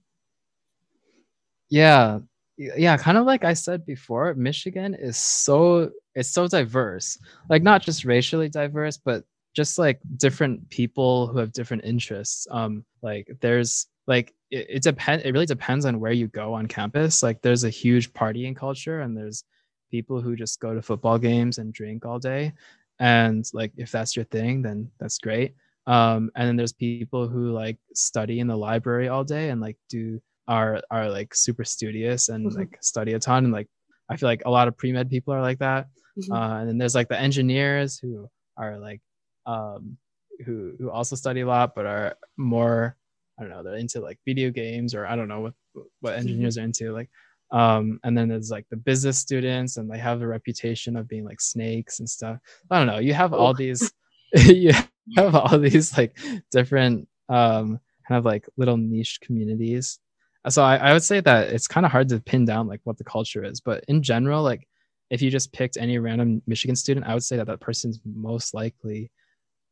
[1.68, 2.20] Yeah,
[2.60, 7.82] yeah kind of like i said before michigan is so it's so diverse like not
[7.82, 9.24] just racially diverse but
[9.56, 15.24] just like different people who have different interests um like there's like it, it depends
[15.24, 19.00] it really depends on where you go on campus like there's a huge partying culture
[19.00, 19.44] and there's
[19.90, 22.52] people who just go to football games and drink all day
[22.98, 25.54] and like if that's your thing then that's great
[25.86, 29.76] um and then there's people who like study in the library all day and like
[29.88, 32.58] do are are like super studious and mm-hmm.
[32.58, 33.68] like study a ton and like
[34.10, 35.86] I feel like a lot of pre-med people are like that.
[36.18, 36.32] Mm-hmm.
[36.32, 39.00] Uh, and then there's like the engineers who are like
[39.46, 39.96] um
[40.44, 42.96] who who also study a lot but are more
[43.38, 45.54] I don't know, they're into like video games or I don't know what
[46.00, 46.20] what mm-hmm.
[46.20, 46.62] engineers mm-hmm.
[46.62, 47.10] are into like
[47.52, 51.24] um and then there's like the business students and they have a reputation of being
[51.24, 52.38] like snakes and stuff.
[52.70, 52.98] I don't know.
[52.98, 53.54] You have all oh.
[53.54, 53.92] these
[54.34, 54.72] you
[55.16, 56.16] have all these like
[56.50, 59.98] different um kind of like little niche communities
[60.48, 62.96] so I, I would say that it's kind of hard to pin down like what
[62.96, 64.66] the culture is but in general like
[65.10, 68.54] if you just picked any random michigan student i would say that that person's most
[68.54, 69.10] likely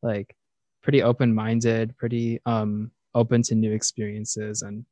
[0.03, 0.35] like
[0.83, 4.85] pretty open-minded pretty um open to new experiences and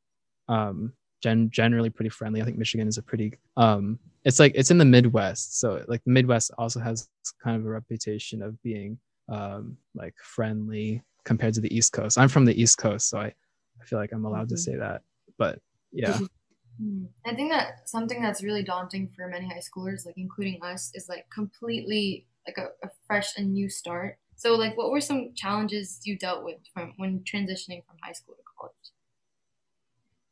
[0.48, 2.40] um gen- generally pretty friendly.
[2.40, 5.60] I think michigan is a pretty um it's like it's in the midwest.
[5.60, 7.08] So like the midwest also has
[7.42, 12.18] kind of a reputation of being um like friendly compared to the east coast.
[12.18, 13.32] I'm from the east coast so i
[13.80, 14.54] i feel like i'm allowed mm-hmm.
[14.54, 15.02] to say that
[15.38, 15.60] but
[15.92, 16.18] yeah.
[17.26, 21.08] I think that something that's really daunting for many high schoolers like including us is
[21.08, 24.18] like completely like a, a fresh and new start.
[24.36, 28.36] So like what were some challenges you dealt with from when transitioning from high school
[28.36, 28.74] to college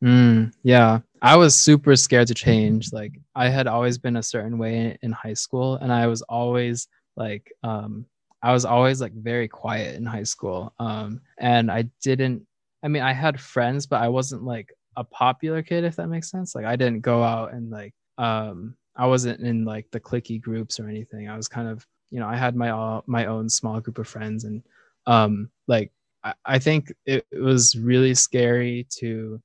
[0.04, 2.92] Mm, yeah, I was super scared to change.
[2.92, 6.88] Like I had always been a certain way in high school, and I was always
[7.16, 8.06] like, um,
[8.42, 10.72] I was always like very quiet in high school.
[10.78, 12.46] Um, and I didn't.
[12.82, 16.30] I mean, I had friends, but I wasn't like a popular kid if that makes
[16.30, 20.40] sense like i didn't go out and like um i wasn't in like the clicky
[20.40, 23.48] groups or anything i was kind of you know i had my all my own
[23.48, 24.62] small group of friends and
[25.06, 25.92] um like
[26.24, 29.40] i, I think it, it was really scary to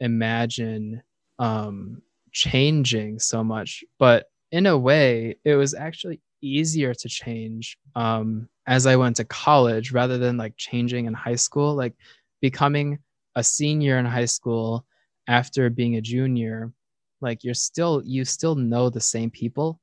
[0.00, 1.02] imagine
[1.38, 3.84] um changing so much.
[3.98, 9.24] But in a way it was actually easier to change um as i went to
[9.24, 11.74] college rather than like changing in high school.
[11.74, 11.94] Like
[12.40, 12.98] becoming
[13.34, 14.86] a senior in high school
[15.28, 16.72] after being a junior
[17.20, 19.80] like you're still you still know the same people.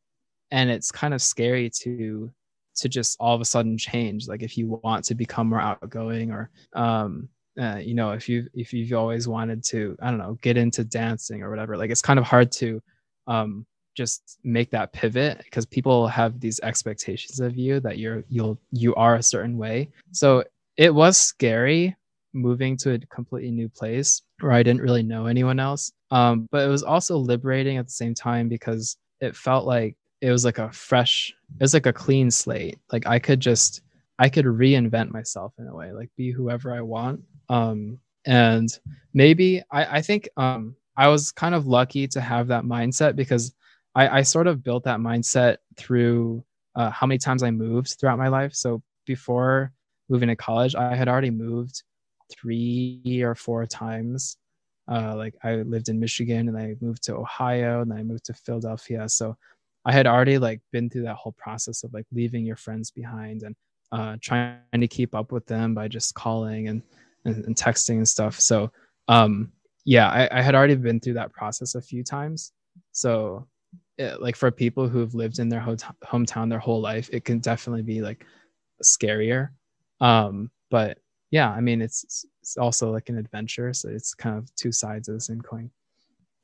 [0.52, 2.32] And it's kind of scary to
[2.76, 6.32] to just all of a sudden change like if you want to become more outgoing
[6.32, 10.38] or um uh, you know if you if you've always wanted to i don't know
[10.42, 12.82] get into dancing or whatever like it's kind of hard to
[13.28, 18.60] um just make that pivot because people have these expectations of you that you're you'll
[18.72, 20.44] you are a certain way so
[20.78, 21.96] it was scary
[22.36, 25.92] moving to a completely new place where I didn't really know anyone else.
[26.10, 30.32] Um, but it was also liberating at the same time because it felt like it
[30.32, 33.82] was like a fresh it was like a clean slate like i could just
[34.20, 37.22] i could reinvent myself in a way like be whoever i want
[37.54, 38.80] um and
[39.13, 43.54] maybe i i think um i was kind of lucky to have that mindset because
[43.96, 46.44] i i sort of built that mindset through
[46.76, 49.72] uh, how many times i moved throughout my life so before
[50.10, 51.84] moving to college i had already moved
[52.32, 54.38] three or four times
[54.92, 58.26] uh, like I lived in Michigan and I moved to Ohio and then I moved
[58.26, 59.08] to Philadelphia.
[59.08, 59.36] So
[59.86, 63.44] I had already like been through that whole process of like leaving your friends behind
[63.44, 63.56] and
[63.92, 66.82] uh, trying to keep up with them by just calling and,
[67.26, 68.40] and, and texting and stuff.
[68.40, 68.72] So
[69.08, 69.52] um,
[69.86, 72.54] yeah, I, I, had already been through that process a few times.
[72.92, 73.48] So
[73.98, 77.40] it, like for people who've lived in their ho- hometown their whole life, it can
[77.40, 78.26] definitely be like
[78.82, 79.50] scarier.
[80.00, 81.00] Um, but
[81.32, 83.74] yeah, I mean, it's, it's also like an adventure.
[83.74, 85.70] So it's kind of two sides of the same coin.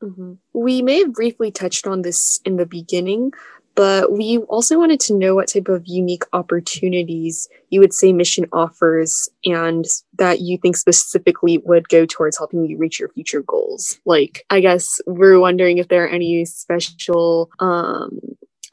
[0.01, 0.33] Mm-hmm.
[0.53, 3.33] We may have briefly touched on this in the beginning,
[3.79, 8.49] but we also wanted to know what type of unique opportunities you would say Michigan
[8.51, 9.85] offers and
[10.17, 13.97] that you think specifically would go towards helping you reach your future goals.
[14.05, 18.19] Like, I guess we're wondering if there are any special um,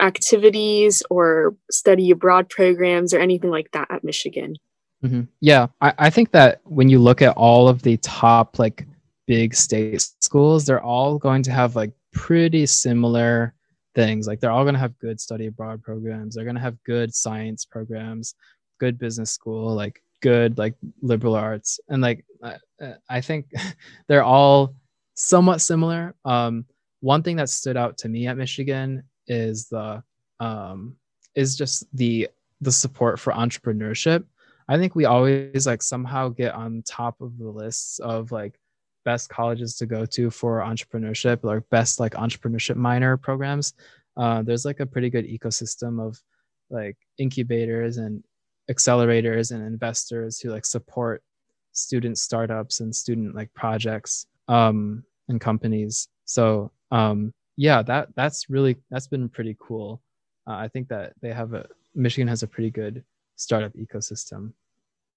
[0.01, 4.57] activities or study abroad programs or anything like that at Michigan.
[5.05, 5.21] Mm-hmm.
[5.41, 8.85] Yeah, I, I think that when you look at all of the top like
[9.29, 13.55] big state schools, they're all going to have like pretty similar
[13.97, 14.29] things.
[14.29, 16.35] Like they're all going to have good study abroad programs.
[16.35, 18.37] They're going to have good science programs,
[18.79, 22.59] good business school, like good like liberal arts, and like I,
[23.11, 23.47] I think
[24.09, 24.77] they're all
[25.15, 26.15] somewhat similar.
[26.25, 26.67] Um,
[27.01, 30.05] one thing that stood out to me at Michigan is the
[30.39, 30.95] um,
[31.35, 32.29] is just the
[32.61, 34.25] the support for entrepreneurship
[34.69, 38.59] I think we always like somehow get on top of the lists of like
[39.07, 43.73] best colleges to go to for entrepreneurship or best like entrepreneurship minor programs.
[44.17, 46.21] Uh, there's like a pretty good ecosystem of
[46.69, 48.23] like incubators and
[48.69, 51.23] accelerators and investors who like support
[51.73, 56.09] student startups and student like projects um, and companies.
[56.25, 60.03] So um, yeah, that that's really that's been pretty cool.
[60.47, 63.05] Uh, I think that they have a Michigan has a pretty good
[63.37, 64.53] startup ecosystem.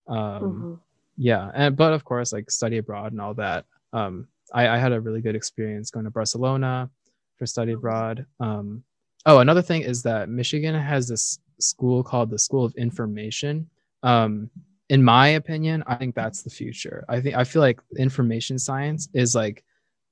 [0.07, 0.73] Um, mm-hmm.
[1.17, 3.65] Yeah, and but of course, like study abroad and all that.
[3.93, 6.89] Um, I, I had a really good experience going to Barcelona
[7.37, 8.25] for study abroad.
[8.39, 8.83] Um,
[9.25, 13.69] oh, another thing is that Michigan has this school called the School of Information.
[14.03, 14.49] Um,
[14.89, 17.05] in my opinion, I think that's the future.
[17.07, 19.63] I think I feel like information science is like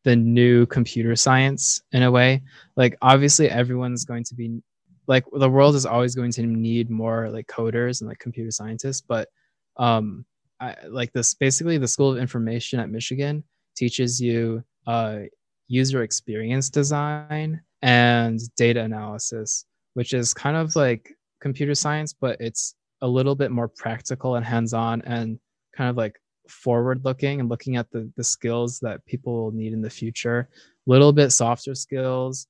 [0.04, 2.44] the new computer science in a way.
[2.76, 4.62] Like obviously everyone's going to be
[5.08, 9.02] like the world is always going to need more like coders and like computer scientists,
[9.02, 9.30] but
[9.78, 10.26] um,
[10.60, 13.44] I, like this basically the School of Information at Michigan
[13.78, 15.20] teaches you uh,
[15.68, 22.76] user experience design and data analysis, which is kind of like computer science, but it's
[23.02, 25.40] a little bit more practical and hands-on and
[25.76, 29.74] kind of like forward looking and looking at the, the skills that people will need
[29.74, 30.50] in the future.
[30.56, 32.48] A little bit softer skills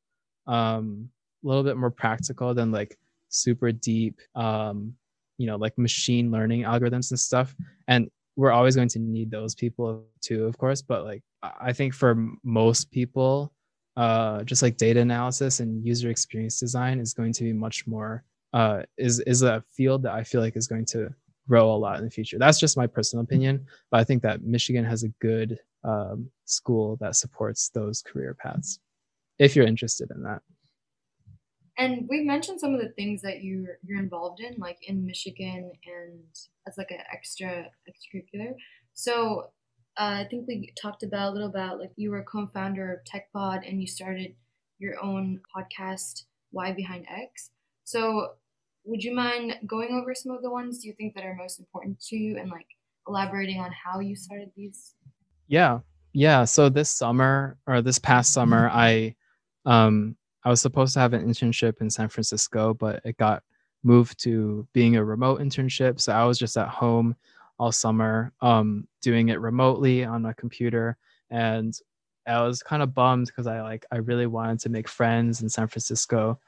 [0.48, 1.10] um,
[1.44, 2.98] a little bit more practical than like
[3.30, 4.94] super deep um,
[5.38, 7.56] you know like machine learning algorithms and stuff.
[7.88, 11.94] And we're always going to need those people too of course but like i think
[11.94, 13.52] for most people
[13.98, 18.24] uh, just like data analysis and user experience design is going to be much more
[18.54, 21.10] uh, is is a field that i feel like is going to
[21.50, 22.38] grow a lot in the future.
[22.38, 26.98] That's just my personal opinion but i think that michigan has a good um, school
[27.02, 28.80] that supports those career paths
[29.40, 30.42] if you're interested in that
[31.78, 35.72] and we mentioned some of the things that you're you're involved in, like in Michigan
[35.86, 36.20] and
[36.68, 38.54] as like an extra extracurricular.
[38.94, 39.52] So
[39.98, 43.00] uh, I think we talked about a little about like you were a co-founder of
[43.04, 44.36] TechPod and you started
[44.80, 47.52] your own podcast, Why Behind X.
[47.84, 48.34] So
[48.86, 52.00] would you mind going over some of the ones you think that are most important
[52.02, 52.68] to you and like
[53.08, 54.94] elaborating on how you started these?
[55.48, 55.80] Yeah.
[56.14, 56.46] Yeah.
[56.46, 59.16] So this summer or this past summer, I
[59.66, 60.16] um
[60.48, 63.44] I was supposed to have an internship in San Francisco, but it got
[63.84, 66.00] moved to being a remote internship.
[66.00, 67.18] So I was just at home
[67.60, 70.96] all summer, um, doing it remotely on my computer.
[71.30, 71.78] And
[72.26, 75.50] I was kind of bummed because I like I really wanted to make friends in
[75.50, 76.40] San Francisco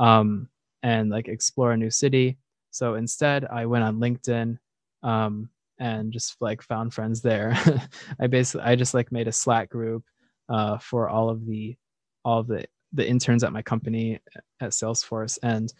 [0.00, 0.48] um,
[0.82, 2.38] and like explore a new city.
[2.72, 4.58] So instead, I went on LinkedIn
[5.04, 5.48] um,
[5.78, 7.56] and just like found friends there.
[8.18, 10.02] I basically I just like made a Slack group
[10.48, 11.76] uh, for all of the
[12.24, 12.64] all of the
[12.94, 14.20] the interns at my company
[14.60, 15.72] at Salesforce, and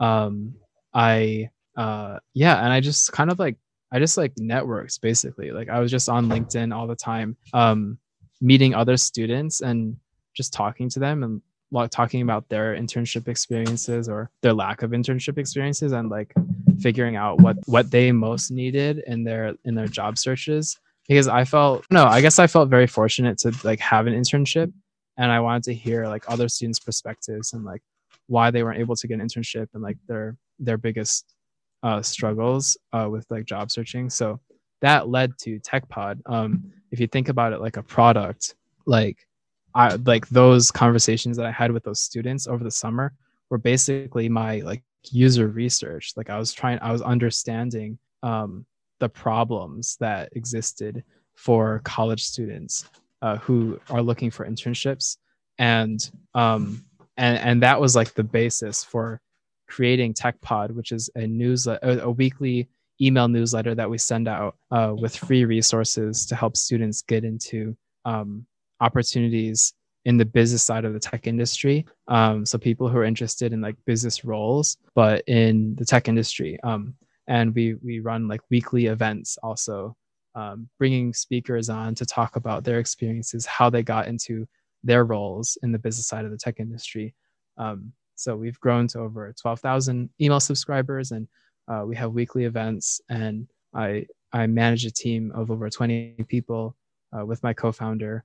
[0.00, 0.54] um,
[0.92, 3.56] I uh, yeah, and I just kind of like
[3.92, 5.50] I just like networks basically.
[5.50, 7.98] Like I was just on LinkedIn all the time, um,
[8.40, 9.96] meeting other students and
[10.34, 14.90] just talking to them and like talking about their internship experiences or their lack of
[14.90, 16.34] internship experiences and like
[16.80, 21.44] figuring out what what they most needed in their in their job searches because i
[21.44, 24.70] felt no i guess i felt very fortunate to like have an internship
[25.18, 27.82] and i wanted to hear like other students perspectives and like
[28.26, 31.34] why they weren't able to get an internship and like their their biggest
[31.82, 34.08] uh, struggles uh, with like job searching.
[34.08, 34.40] So
[34.80, 36.20] that led to techpod.
[36.26, 38.54] Um, if you think about it like a product
[38.86, 39.26] like
[39.74, 43.14] I like those conversations that I had with those students over the summer
[43.48, 46.12] were basically my like user research.
[46.16, 48.66] Like I was trying, I was understanding um,
[49.00, 51.04] the problems that existed
[51.34, 52.84] for college students
[53.22, 55.16] uh, who are looking for internships,
[55.58, 56.84] and um,
[57.16, 59.20] and and that was like the basis for
[59.68, 62.68] creating TechPod, which is a newsletter, a, weekly
[63.00, 67.74] email newsletter that we send out uh, with free resources to help students get into
[68.04, 68.46] um,
[68.80, 69.72] opportunities
[70.04, 71.86] in the business side of the tech industry.
[72.08, 76.58] Um, so people who are interested in like business roles, but in the tech industry.
[76.62, 76.94] Um,
[77.28, 79.96] and we we run like weekly events also,
[80.34, 84.46] um, bringing speakers on to talk about their experiences, how they got into
[84.84, 87.14] their roles in the business side of the tech industry.
[87.58, 91.28] Um, so we've grown to over 12,000 email subscribers, and
[91.68, 93.00] uh, we have weekly events.
[93.08, 96.74] And I I manage a team of over 20 people
[97.16, 98.24] uh, with my co-founder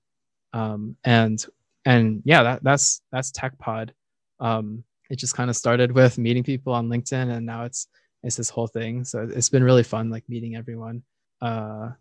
[0.53, 1.43] um, and
[1.85, 3.91] and yeah, that, that's that's TechPod.
[4.39, 7.87] Um, it just kind of started with meeting people on LinkedIn, and now it's
[8.23, 9.03] it's this whole thing.
[9.03, 11.03] So it's been really fun, like meeting everyone.
[11.41, 11.91] Uh,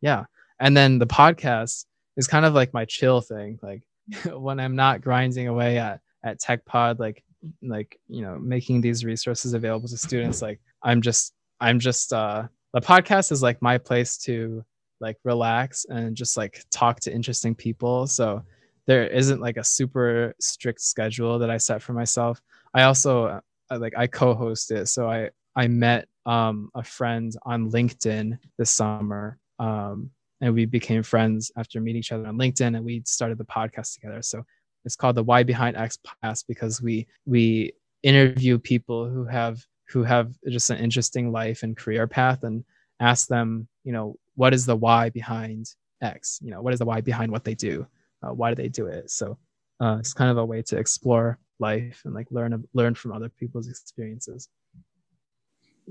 [0.00, 0.24] yeah,
[0.58, 1.86] and then the podcast
[2.16, 3.58] is kind of like my chill thing.
[3.62, 3.82] Like
[4.32, 7.22] when I'm not grinding away at at TechPod, like
[7.62, 10.42] like you know making these resources available to students.
[10.42, 14.64] Like I'm just I'm just uh, the podcast is like my place to
[15.00, 18.06] like relax and just like talk to interesting people.
[18.06, 18.42] So
[18.86, 22.40] there isn't like a super strict schedule that I set for myself.
[22.74, 23.26] I also
[23.70, 28.70] uh, like I co-host it, so I I met um, a friend on LinkedIn this
[28.70, 30.10] summer, um,
[30.40, 33.94] and we became friends after meeting each other on LinkedIn, and we started the podcast
[33.94, 34.22] together.
[34.22, 34.44] So
[34.84, 40.02] it's called the Why Behind X podcast because we we interview people who have who
[40.04, 42.64] have just an interesting life and career path and
[43.00, 45.66] ask them, you know, what is the why behind
[46.00, 46.38] X?
[46.42, 47.86] You know, what is the why behind what they do?
[48.22, 49.10] Uh, why do they do it?
[49.10, 49.38] So
[49.80, 53.28] uh, it's kind of a way to explore life and like learn learn from other
[53.28, 54.48] people's experiences.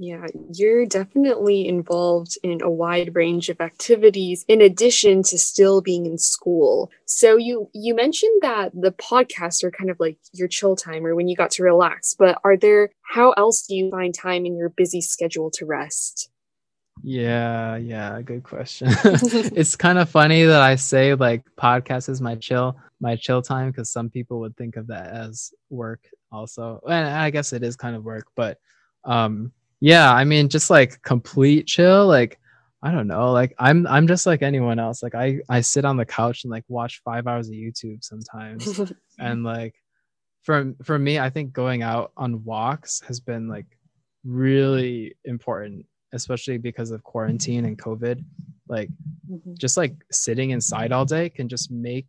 [0.02, 6.06] Yeah, you're definitely involved in a wide range of activities in addition to still being
[6.06, 6.89] in school.
[7.04, 11.16] So you you mentioned that the podcasts are kind of like your chill time or
[11.16, 14.56] when you got to relax, but are there how else do you find time in
[14.56, 16.30] your busy schedule to rest?
[17.04, 18.88] Yeah, yeah, good question.
[19.04, 23.72] it's kind of funny that I say like podcast is my chill, my chill time
[23.72, 26.80] because some people would think of that as work also.
[26.88, 28.60] And I guess it is kind of work, but
[29.04, 32.39] um yeah, I mean just like complete chill, like
[32.82, 35.03] I don't know, like I'm I'm just like anyone else.
[35.03, 38.82] Like I I sit on the couch and like watch 5 hours of YouTube sometimes.
[39.19, 39.75] and like
[40.43, 43.65] for for me, I think going out on walks has been like
[44.23, 48.23] really important especially because of quarantine and COVID.
[48.67, 48.89] Like
[49.30, 49.53] mm-hmm.
[49.57, 52.07] just like sitting inside all day can just make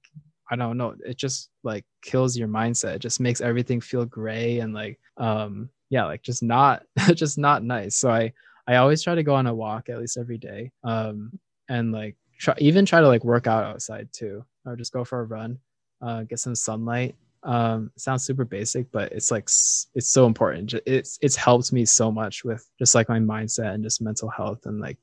[0.52, 2.96] I don't know, it just like kills your mindset.
[2.96, 6.84] It just makes everything feel gray and like um yeah, like just not
[7.14, 7.97] just not nice.
[7.97, 8.32] So I
[8.66, 10.70] I always try to go on a walk at least every day.
[10.84, 11.38] Um
[11.68, 15.20] and like try even try to like work out outside too or just go for
[15.20, 15.59] a run,
[16.01, 21.18] uh get some sunlight um sounds super basic but it's like it's so important it's
[21.22, 24.78] it's helped me so much with just like my mindset and just mental health and
[24.78, 24.99] like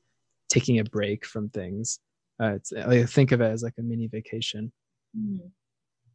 [0.48, 1.98] taking a break from things
[2.40, 2.72] uh, it's
[3.12, 4.70] think of it as like a mini vacation
[5.18, 5.46] mm-hmm.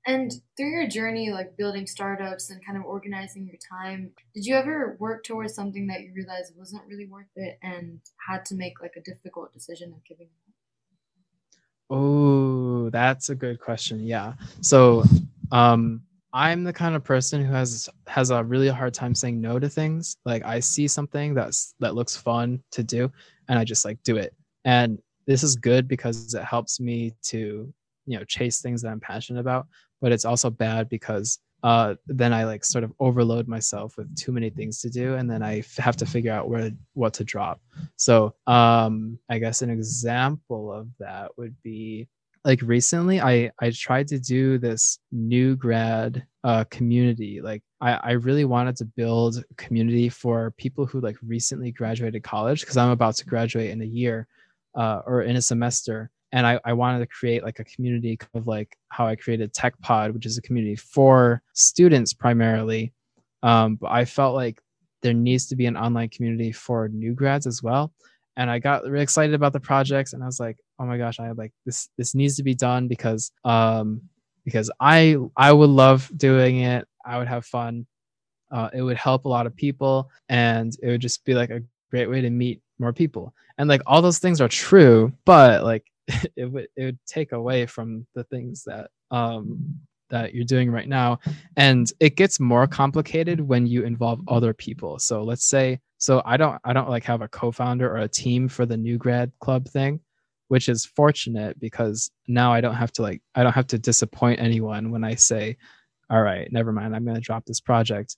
[0.05, 4.55] And through your journey like building startups and kind of organizing your time did you
[4.55, 8.81] ever work towards something that you realized wasn't really worth it and had to make
[8.81, 10.43] like a difficult decision of giving up
[11.89, 13.99] Oh, that's a good question.
[14.03, 14.33] Yeah.
[14.61, 15.03] So,
[15.51, 16.01] um,
[16.33, 19.69] I'm the kind of person who has has a really hard time saying no to
[19.69, 20.17] things.
[20.25, 23.11] Like I see something that's that looks fun to do
[23.47, 24.33] and I just like do it.
[24.65, 24.97] And
[25.27, 27.71] this is good because it helps me to,
[28.07, 29.67] you know, chase things that I'm passionate about,
[30.03, 34.33] but it's also bad because uh, then I like sort of overload myself with too
[34.33, 37.23] many things to do, and then I f- have to figure out where what to
[37.23, 37.61] drop.
[37.95, 42.09] So um, I guess an example of that would be
[42.45, 48.11] like recently i i tried to do this new grad uh, community like I, I
[48.11, 53.15] really wanted to build community for people who like recently graduated college because i'm about
[53.15, 54.27] to graduate in a year
[54.75, 58.47] uh, or in a semester and I, I wanted to create like a community of
[58.47, 62.91] like how I created Tech Pod, which is a community for students primarily.
[63.43, 64.59] Um, but I felt like
[65.03, 67.93] there needs to be an online community for new grads as well.
[68.35, 71.19] And I got really excited about the projects, and I was like, "Oh my gosh,
[71.19, 71.89] I like this.
[71.99, 74.01] This needs to be done because um,
[74.43, 76.87] because I I would love doing it.
[77.05, 77.85] I would have fun.
[78.51, 81.61] Uh, it would help a lot of people, and it would just be like a
[81.91, 83.35] great way to meet more people.
[83.59, 85.85] And like all those things are true, but like
[86.35, 89.79] it would it would take away from the things that um
[90.09, 91.17] that you're doing right now
[91.57, 96.37] and it gets more complicated when you involve other people so let's say so i
[96.37, 99.67] don't i don't like have a co-founder or a team for the new grad club
[99.67, 99.99] thing
[100.53, 104.39] which is fortunate because now I don't have to like I don't have to disappoint
[104.39, 105.57] anyone when I say,
[106.11, 108.17] all right, never mind, I'm going to drop this project.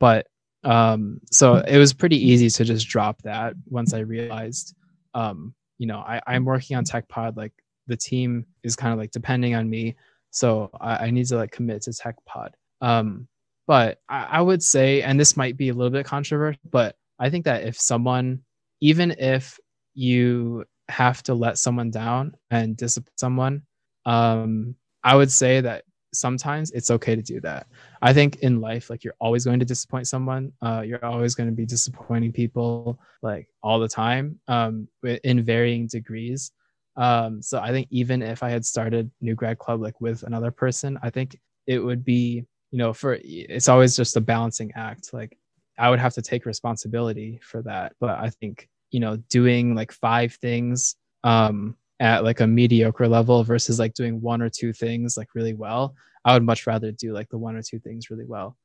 [0.00, 0.26] But
[0.62, 4.74] um, so it was pretty easy to just drop that once I realized,
[5.12, 7.36] um, you know, I, I'm working on Tech Pod.
[7.36, 7.52] Like
[7.86, 9.96] the team is kind of like depending on me,
[10.30, 12.56] so I, I need to like commit to Tech Pod.
[12.80, 13.28] Um,
[13.66, 17.30] but I, I would say, and this might be a little bit controversial, but I
[17.30, 18.42] think that if someone,
[18.80, 19.58] even if
[19.94, 23.62] you have to let someone down and discipline someone,
[24.04, 25.84] um, I would say that
[26.14, 27.66] sometimes it's okay to do that.
[28.02, 30.52] I think in life, like you're always going to disappoint someone.
[30.62, 34.88] Uh, you're always going to be disappointing people like all the time um,
[35.24, 36.52] in varying degrees.
[36.96, 40.50] Um, so I think even if I had started New Grad Club like with another
[40.50, 41.36] person, I think
[41.66, 45.12] it would be, you know, for it's always just a balancing act.
[45.12, 45.36] Like
[45.78, 47.94] I would have to take responsibility for that.
[48.00, 50.94] But I think you know doing like five things
[51.24, 55.54] um at like a mediocre level versus like doing one or two things like really
[55.54, 58.56] well i would much rather do like the one or two things really well.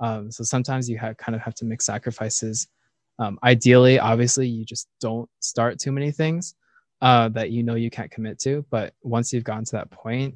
[0.00, 2.68] Um so sometimes you have kind of have to make sacrifices.
[3.18, 6.54] Um ideally obviously you just don't start too many things
[7.00, 10.34] uh that you know you can't commit to but once you've gotten to that point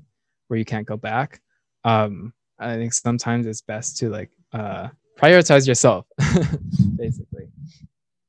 [0.48, 1.40] where you can't go back
[1.84, 4.88] um i think sometimes it's best to like uh
[5.18, 6.06] prioritize yourself
[6.96, 7.48] basically.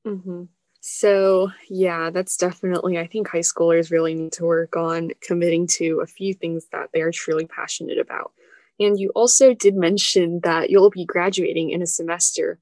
[0.05, 0.43] Mm-hmm.
[0.85, 6.01] So, yeah, that's definitely, I think high schoolers really need to work on committing to
[6.01, 8.33] a few things that they are truly passionate about.
[8.81, 12.59] And you also did mention that you'll be graduating in a semester.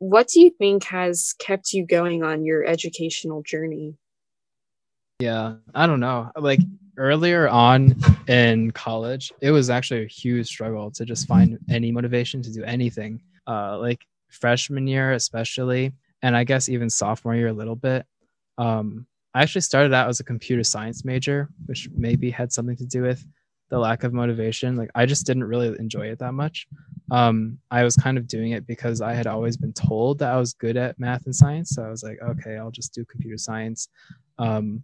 [0.00, 3.96] What do you think has kept you going on your educational journey?
[5.20, 6.30] Yeah, I don't know.
[6.36, 6.60] Like
[6.98, 7.96] earlier on
[8.28, 12.64] in college, it was actually a huge struggle to just find any motivation to do
[12.64, 13.22] anything.
[13.46, 18.06] Uh, like freshman year, especially, and I guess even sophomore year a little bit.
[18.58, 22.86] Um, I actually started out as a computer science major, which maybe had something to
[22.86, 23.24] do with
[23.70, 24.76] the lack of motivation.
[24.76, 26.66] Like I just didn't really enjoy it that much.
[27.10, 30.36] Um, I was kind of doing it because I had always been told that I
[30.36, 31.70] was good at math and science.
[31.70, 33.88] So I was like, okay, I'll just do computer science.
[34.38, 34.82] Um,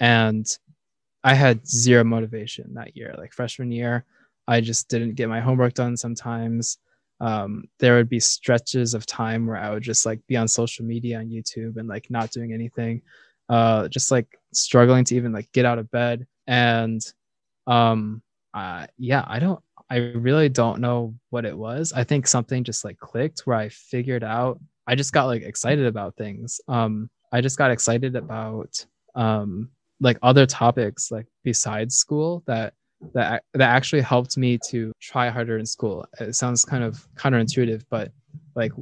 [0.00, 0.46] and
[1.22, 3.14] I had zero motivation that year.
[3.16, 4.04] Like freshman year,
[4.48, 6.78] I just didn't get my homework done sometimes
[7.20, 10.84] um, there would be stretches of time where I would just like be on social
[10.84, 13.02] media on YouTube and like not doing anything,
[13.48, 16.26] uh, just like struggling to even like get out of bed.
[16.46, 17.00] And
[17.66, 18.22] um,
[18.54, 21.92] uh, yeah, I don't, I really don't know what it was.
[21.92, 25.86] I think something just like clicked where I figured out, I just got like excited
[25.86, 26.60] about things.
[26.68, 32.74] Um, I just got excited about um, like other topics like besides school that
[33.14, 36.06] that that actually helped me to try harder in school.
[36.20, 38.12] It sounds kind of counterintuitive, but
[38.54, 38.72] like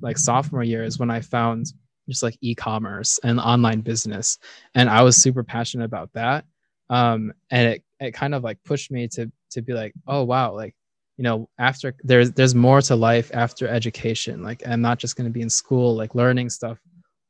[0.00, 1.72] like sophomore year is when I found
[2.08, 4.38] just like e-commerce and online business,
[4.74, 6.44] and I was super passionate about that.
[6.90, 10.52] Um, and it it kind of like pushed me to to be like, oh wow,
[10.54, 10.74] like
[11.16, 14.42] you know after there's there's more to life after education.
[14.42, 16.78] Like I'm not just going to be in school like learning stuff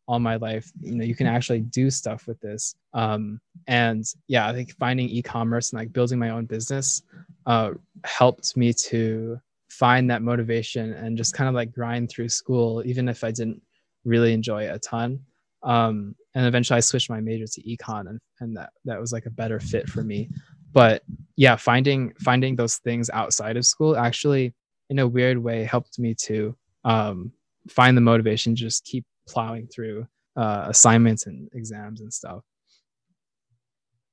[0.07, 2.75] all my life you know you can actually do stuff with this.
[2.93, 7.03] Um, and yeah i think finding e-commerce and like building my own business
[7.47, 7.71] uh,
[8.05, 9.39] helped me to
[9.69, 13.61] find that motivation and just kind of like grind through school even if i didn't
[14.05, 15.19] really enjoy it a ton.
[15.63, 19.27] Um, and eventually i switched my major to econ and, and that that was like
[19.27, 20.29] a better fit for me.
[20.73, 21.03] But
[21.37, 24.55] yeah finding finding those things outside of school actually
[24.91, 27.33] in a weird way helped me to um,
[27.69, 30.07] find the motivation to just keep plowing through
[30.37, 32.43] uh, assignments and exams and stuff.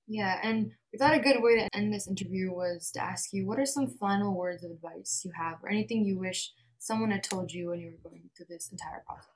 [0.08, 3.48] Yeah, and we thought a good way to end this interview was to ask you
[3.48, 7.24] what are some final words of advice you have or anything you wish someone had
[7.24, 9.30] told you when you were going through this entire process?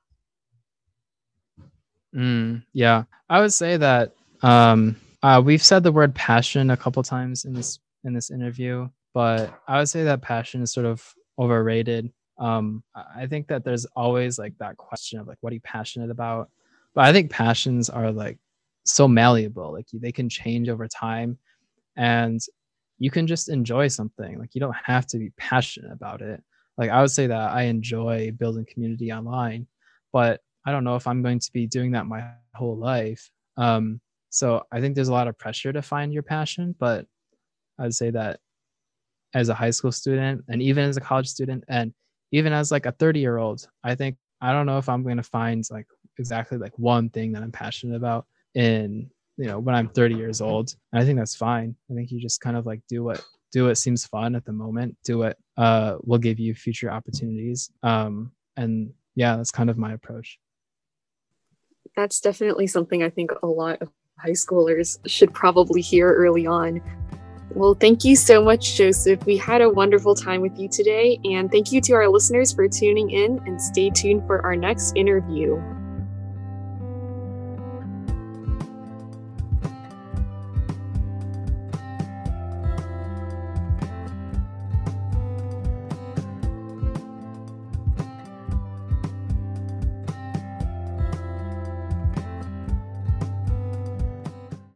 [2.13, 7.03] Mm, yeah, I would say that um, uh, we've said the word passion a couple
[7.03, 11.13] times in this in this interview, but I would say that passion is sort of
[11.39, 12.83] overrated um
[13.15, 16.49] i think that there's always like that question of like what are you passionate about?
[16.93, 18.37] But i think passions are like
[18.83, 21.37] so malleable like they can change over time.
[21.97, 22.39] And
[22.99, 24.37] you can just enjoy something.
[24.37, 26.43] Like you don't have to be passionate about it.
[26.77, 29.67] Like i would say that i enjoy building community online
[30.11, 32.23] but i don't know if i'm going to be doing that my
[32.53, 33.29] whole life.
[33.57, 34.01] Um,
[34.35, 37.05] so i think there's a lot of pressure to find your passion but
[37.79, 38.39] i'd say that
[39.33, 41.93] as a high school student and even as a college student and
[42.31, 45.17] even as like a 30 year old i think i don't know if i'm going
[45.17, 49.75] to find like exactly like one thing that i'm passionate about in you know when
[49.75, 51.75] i'm 30 years old and i think that's fine.
[51.91, 54.53] I think you just kind of like do what do what seems fun at the
[54.53, 59.77] moment do what uh will give you future opportunities um and yeah that's kind of
[59.77, 60.39] my approach.
[61.95, 66.81] That's definitely something i think a lot of high schoolers should probably hear early on
[67.53, 69.25] well, thank you so much, Joseph.
[69.25, 72.67] We had a wonderful time with you today, and thank you to our listeners for
[72.67, 75.61] tuning in and stay tuned for our next interview.